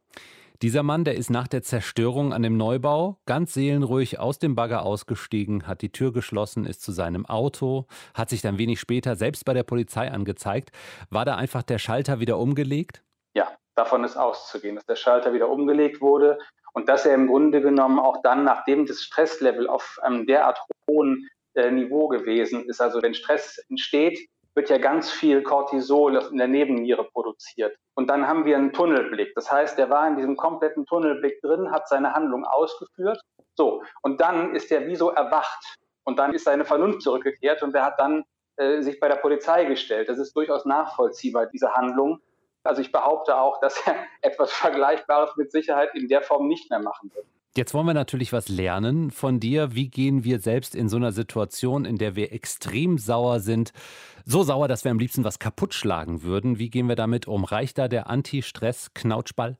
Dieser 0.63 0.83
Mann, 0.83 1.05
der 1.05 1.17
ist 1.17 1.29
nach 1.29 1.49
der 1.49 1.63
Zerstörung 1.63 2.33
an 2.33 2.43
dem 2.43 2.57
Neubau 2.57 3.19
ganz 3.27 3.53
seelenruhig 3.53 4.19
aus 4.19 4.39
dem 4.39 4.55
Bagger 4.55 4.87
ausgestiegen, 4.87 5.67
hat 5.67 5.83
die 5.83 5.93
Tür 5.93 6.15
geschlossen, 6.15 6.65
ist 6.65 6.81
zu 6.81 6.93
seinem 6.93 7.27
Auto, 7.27 7.85
hat 8.15 8.31
sich 8.31 8.41
dann 8.41 8.57
wenig 8.57 8.81
später 8.81 9.17
selbst 9.17 9.45
bei 9.45 9.53
der 9.53 9.65
Polizei 9.65 10.11
angezeigt. 10.11 10.71
War 11.11 11.27
da 11.27 11.37
einfach 11.37 11.63
der 11.63 11.79
Schalter 11.79 12.21
wieder 12.21 12.39
umgelegt? 12.39 13.03
Ja, 13.35 13.49
davon 13.75 14.03
ist 14.05 14.17
auszugehen, 14.17 14.77
dass 14.77 14.87
der 14.87 14.97
Schalter 14.97 15.35
wieder 15.35 15.51
umgelegt 15.51 16.01
wurde 16.01 16.39
und 16.73 16.89
dass 16.89 17.07
er 17.07 17.15
im 17.15 17.27
Grunde 17.27 17.61
genommen 17.61 17.99
auch 17.99 18.23
dann, 18.23 18.45
nachdem 18.45 18.87
das 18.87 19.01
Stresslevel 19.03 19.69
auf 19.69 19.99
einem 20.03 20.27
derart 20.27 20.61
hohen 20.89 21.29
äh, 21.55 21.71
Niveau 21.71 22.09
gewesen 22.09 22.65
ist. 22.67 22.81
Also 22.81 23.03
wenn 23.03 23.15
Stress 23.15 23.59
entsteht, 23.69 24.29
wird 24.55 24.71
ja 24.71 24.79
ganz 24.79 25.11
viel 25.11 25.43
Cortisol 25.43 26.17
in 26.31 26.39
der 26.39 26.49
Nebenniere 26.49 27.05
produziert. 27.05 27.77
Und 27.95 28.09
dann 28.09 28.27
haben 28.27 28.45
wir 28.45 28.57
einen 28.57 28.73
Tunnelblick. 28.73 29.35
Das 29.35 29.51
heißt, 29.51 29.79
er 29.79 29.91
war 29.91 30.07
in 30.09 30.17
diesem 30.17 30.37
kompletten 30.37 30.87
Tunnelblick 30.87 31.41
drin, 31.41 31.71
hat 31.71 31.89
seine 31.89 32.13
Handlung 32.13 32.45
ausgeführt. 32.45 33.21
So, 33.57 33.83
und 34.03 34.21
dann 34.21 34.55
ist 34.55 34.71
er 34.73 34.87
wie 34.87 34.97
so 34.97 35.11
erwacht. 35.11 35.77
Und 36.05 36.19
dann 36.19 36.35
ist 36.35 36.45
seine 36.45 36.65
Vernunft 36.65 37.03
zurückgekehrt 37.03 37.63
und 37.63 37.75
er 37.75 37.85
hat 37.85 38.01
dann 38.01 38.25
äh, 38.57 38.83
sich 38.83 38.99
bei 38.99 39.09
der 39.09 39.17
Polizei 39.17 39.65
gestellt. 39.65 40.09
Das 40.09 40.19
ist 40.19 40.35
durchaus 40.35 40.65
nachvollziehbar, 40.65 41.47
diese 41.47 41.73
Handlung. 41.75 42.21
Also 42.63 42.83
ich 42.83 42.93
behaupte 42.93 43.37
auch, 43.39 43.61
dass 43.61 43.81
er 43.87 43.97
etwas 44.23 44.53
Vergleichbares 44.53 45.37
mit 45.37 45.51
Sicherheit 45.51 45.91
in 45.95 46.09
der 46.09 46.23
Form 46.23 46.49
nicht 46.49 46.71
mehr 46.71 46.81
machen 46.81 47.11
wird. 47.15 47.27
Jetzt 47.57 47.75
wollen 47.75 47.87
wir 47.87 47.95
natürlich 47.95 48.33
was 48.33 48.49
lernen 48.49 49.11
von 49.11 49.41
dir. 49.41 49.75
Wie 49.75 49.89
gehen 49.89 50.23
wir 50.23 50.39
selbst 50.39 50.77
in 50.77 50.89
so 50.89 50.97
einer 50.97 51.11
Situation, 51.11 51.85
in 51.85 51.99
der 51.99 52.15
wir 52.15 52.33
extrem 52.33 52.97
sauer 52.97 53.41
sind, 53.41 53.73
so 54.25 54.45
sauer, 54.45 54.69
dass 54.69 54.85
wir 54.85 54.93
am 54.93 55.01
liebsten 55.01 55.25
was 55.25 55.41
kaputt 55.41 55.75
schlagen 55.75 56.23
würden? 56.23 56.61
Wie 56.61 56.71
gehen 56.71 56.89
wir 56.89 56.95
damit 56.95 57.27
um? 57.27 57.43
Reicht 57.43 57.79
da 57.79 57.89
der 57.89 58.09
Anti-Stress-Knautschball? 58.09 59.57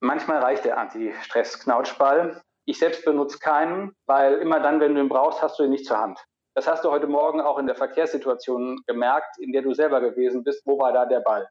Manchmal 0.00 0.38
reicht 0.38 0.64
der 0.64 0.78
Anti-Stress-Knautschball. 0.78 2.40
Ich 2.64 2.78
selbst 2.78 3.04
benutze 3.04 3.38
keinen, 3.38 3.94
weil 4.06 4.36
immer 4.36 4.60
dann, 4.60 4.80
wenn 4.80 4.94
du 4.94 5.02
ihn 5.02 5.10
brauchst, 5.10 5.42
hast 5.42 5.58
du 5.58 5.64
ihn 5.64 5.70
nicht 5.70 5.84
zur 5.84 5.98
Hand. 5.98 6.18
Das 6.54 6.66
hast 6.66 6.82
du 6.82 6.90
heute 6.90 7.08
Morgen 7.08 7.42
auch 7.42 7.58
in 7.58 7.66
der 7.66 7.76
Verkehrssituation 7.76 8.80
gemerkt, 8.86 9.36
in 9.38 9.52
der 9.52 9.60
du 9.60 9.74
selber 9.74 10.00
gewesen 10.00 10.44
bist. 10.44 10.62
Wo 10.64 10.78
war 10.78 10.94
da 10.94 11.04
der 11.04 11.20
Ball? 11.20 11.46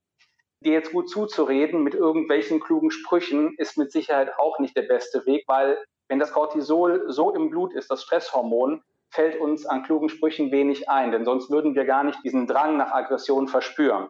Dir 0.61 0.73
jetzt 0.73 0.91
gut 0.91 1.09
zuzureden 1.09 1.83
mit 1.83 1.95
irgendwelchen 1.95 2.59
klugen 2.59 2.91
Sprüchen 2.91 3.55
ist 3.57 3.77
mit 3.77 3.91
Sicherheit 3.91 4.37
auch 4.37 4.59
nicht 4.59 4.75
der 4.75 4.83
beste 4.83 5.25
Weg, 5.25 5.43
weil 5.47 5.77
wenn 6.07 6.19
das 6.19 6.31
Cortisol 6.31 7.05
so 7.07 7.33
im 7.33 7.49
Blut 7.49 7.73
ist, 7.73 7.89
das 7.89 8.03
Stresshormon, 8.03 8.83
fällt 9.09 9.39
uns 9.39 9.65
an 9.65 9.83
klugen 9.83 10.09
Sprüchen 10.09 10.51
wenig 10.51 10.89
ein, 10.89 11.11
denn 11.11 11.25
sonst 11.25 11.49
würden 11.49 11.75
wir 11.75 11.85
gar 11.85 12.03
nicht 12.03 12.23
diesen 12.23 12.47
Drang 12.47 12.77
nach 12.77 12.91
Aggression 12.91 13.47
verspüren. 13.47 14.09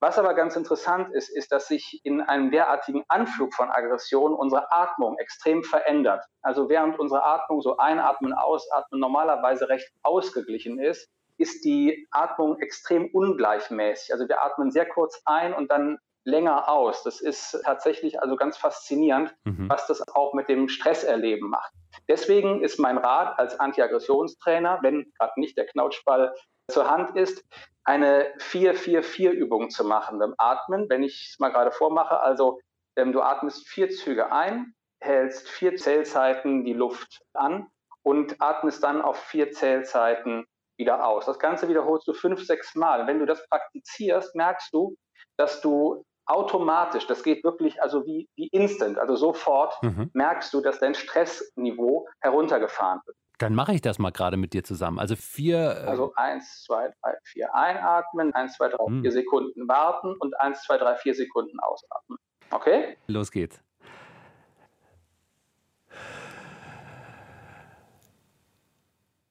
Was 0.00 0.18
aber 0.18 0.34
ganz 0.34 0.54
interessant 0.54 1.14
ist, 1.14 1.30
ist, 1.30 1.50
dass 1.50 1.68
sich 1.68 2.00
in 2.04 2.20
einem 2.20 2.50
derartigen 2.50 3.04
Anflug 3.08 3.54
von 3.54 3.70
Aggression 3.70 4.34
unsere 4.34 4.70
Atmung 4.70 5.16
extrem 5.18 5.62
verändert. 5.62 6.22
Also 6.42 6.68
während 6.68 6.98
unsere 6.98 7.22
Atmung 7.22 7.62
so 7.62 7.78
einatmen, 7.78 8.34
ausatmen 8.34 9.00
normalerweise 9.00 9.68
recht 9.68 9.90
ausgeglichen 10.02 10.78
ist, 10.78 11.08
ist 11.36 11.64
die 11.64 12.06
Atmung 12.10 12.58
extrem 12.60 13.06
ungleichmäßig. 13.06 14.12
Also 14.12 14.28
wir 14.28 14.42
atmen 14.42 14.70
sehr 14.70 14.86
kurz 14.86 15.20
ein 15.24 15.52
und 15.54 15.70
dann 15.70 15.98
länger 16.24 16.68
aus. 16.68 17.02
Das 17.02 17.20
ist 17.20 17.60
tatsächlich 17.64 18.20
also 18.20 18.36
ganz 18.36 18.56
faszinierend, 18.56 19.34
mhm. 19.44 19.68
was 19.68 19.86
das 19.86 20.06
auch 20.08 20.32
mit 20.34 20.48
dem 20.48 20.68
Stresserleben 20.68 21.50
macht. 21.50 21.72
Deswegen 22.08 22.62
ist 22.62 22.78
mein 22.78 22.98
Rat 22.98 23.38
als 23.38 23.60
Antiaggressionstrainer, 23.60 24.78
wenn 24.82 25.12
gerade 25.18 25.38
nicht 25.38 25.56
der 25.56 25.66
Knautschball 25.66 26.34
zur 26.70 26.90
Hand 26.90 27.16
ist, 27.16 27.44
eine 27.84 28.32
4-4-4-Übung 28.38 29.70
zu 29.70 29.84
machen 29.84 30.18
beim 30.18 30.34
Atmen. 30.38 30.88
Wenn 30.88 31.02
ich 31.02 31.28
es 31.30 31.38
mal 31.38 31.50
gerade 31.50 31.70
vormache, 31.70 32.20
also 32.20 32.58
ähm, 32.96 33.12
du 33.12 33.20
atmest 33.20 33.68
vier 33.68 33.90
Züge 33.90 34.32
ein, 34.32 34.74
hältst 35.00 35.48
vier 35.48 35.76
Zählzeiten 35.76 36.64
die 36.64 36.72
Luft 36.72 37.22
an 37.34 37.66
und 38.02 38.40
atmest 38.40 38.82
dann 38.82 39.02
auf 39.02 39.18
vier 39.18 39.52
Zählzeiten 39.52 40.46
wieder 40.76 41.06
aus. 41.06 41.26
Das 41.26 41.38
Ganze 41.38 41.68
wiederholst 41.68 42.06
du 42.06 42.12
fünf, 42.12 42.44
sechs 42.44 42.74
Mal. 42.74 43.06
Wenn 43.06 43.18
du 43.18 43.26
das 43.26 43.46
praktizierst, 43.48 44.34
merkst 44.34 44.72
du, 44.72 44.96
dass 45.36 45.60
du 45.60 46.04
automatisch, 46.26 47.06
das 47.06 47.22
geht 47.22 47.44
wirklich 47.44 47.82
also 47.82 48.06
wie, 48.06 48.28
wie 48.36 48.48
instant, 48.48 48.98
also 48.98 49.16
sofort, 49.16 49.74
mhm. 49.82 50.10
merkst 50.14 50.52
du, 50.54 50.60
dass 50.60 50.78
dein 50.78 50.94
Stressniveau 50.94 52.08
heruntergefahren 52.20 53.00
wird. 53.04 53.16
Dann 53.38 53.54
mache 53.54 53.74
ich 53.74 53.80
das 53.80 53.98
mal 53.98 54.10
gerade 54.10 54.36
mit 54.36 54.52
dir 54.52 54.62
zusammen. 54.62 55.00
Also 55.00 55.16
vier. 55.16 55.56
Äh 55.56 55.88
also 55.88 56.12
eins, 56.14 56.62
zwei, 56.62 56.92
drei, 57.02 57.16
vier 57.24 57.54
einatmen, 57.54 58.32
eins, 58.32 58.54
zwei, 58.54 58.68
drei, 58.68 58.84
mhm. 58.88 59.02
vier 59.02 59.12
Sekunden 59.12 59.68
warten 59.68 60.14
und 60.18 60.38
eins, 60.38 60.62
zwei, 60.62 60.78
drei, 60.78 60.94
vier 60.96 61.14
Sekunden 61.14 61.58
ausatmen. 61.60 62.18
Okay? 62.50 62.96
Los 63.08 63.30
geht's. 63.32 63.63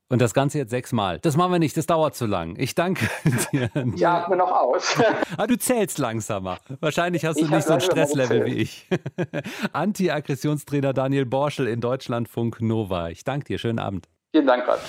Und 0.10 0.22
das 0.22 0.34
Ganze 0.34 0.60
jetzt 0.60 0.70
sechsmal. 0.70 1.20
Das 1.20 1.38
machen 1.38 1.52
wir 1.54 1.60
nicht, 1.60 1.76
das 1.76 1.86
dauert 1.86 2.16
zu 2.16 2.26
lang. 2.26 2.56
Ich 2.58 2.76
danke 2.76 3.10
dir. 3.52 3.70
Ja, 3.96 4.24
atme 4.24 4.36
noch 4.36 4.52
aus. 4.52 4.96
ah, 5.38 5.48
du 5.48 5.58
zählst 5.58 5.98
langsamer. 5.98 6.60
Wahrscheinlich 6.82 7.26
hast 7.26 7.40
du 7.40 7.46
ich 7.46 7.50
nicht 7.50 7.66
so 7.66 7.74
ein 7.74 7.82
Stresslevel 7.82 8.46
wie 8.46 8.56
ich. 8.56 8.88
Anti-Aggressionstrainer 9.74 10.94
Daniel 10.94 11.26
Borschel 11.26 11.68
in 11.68 11.82
Deutschlandfunk 11.82 12.62
Nova. 12.62 13.10
Ich 13.10 13.24
danke 13.24 13.46
dir. 13.46 13.58
Schönen 13.58 13.80
Abend. 13.80 14.08
Vielen 14.32 14.48
Dank, 14.48 14.68
Ralf. 14.68 14.82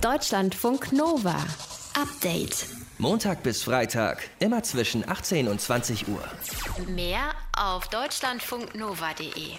Deutschlandfunk 0.00 0.92
Nova. 0.92 1.36
Update. 2.00 2.66
Montag 2.98 3.42
bis 3.42 3.62
Freitag, 3.62 4.30
immer 4.38 4.62
zwischen 4.62 5.08
18 5.08 5.48
und 5.48 5.60
20 5.60 6.08
Uhr. 6.08 6.22
Mehr 6.94 7.32
auf 7.56 7.88
deutschlandfunknova.de. 7.88 9.58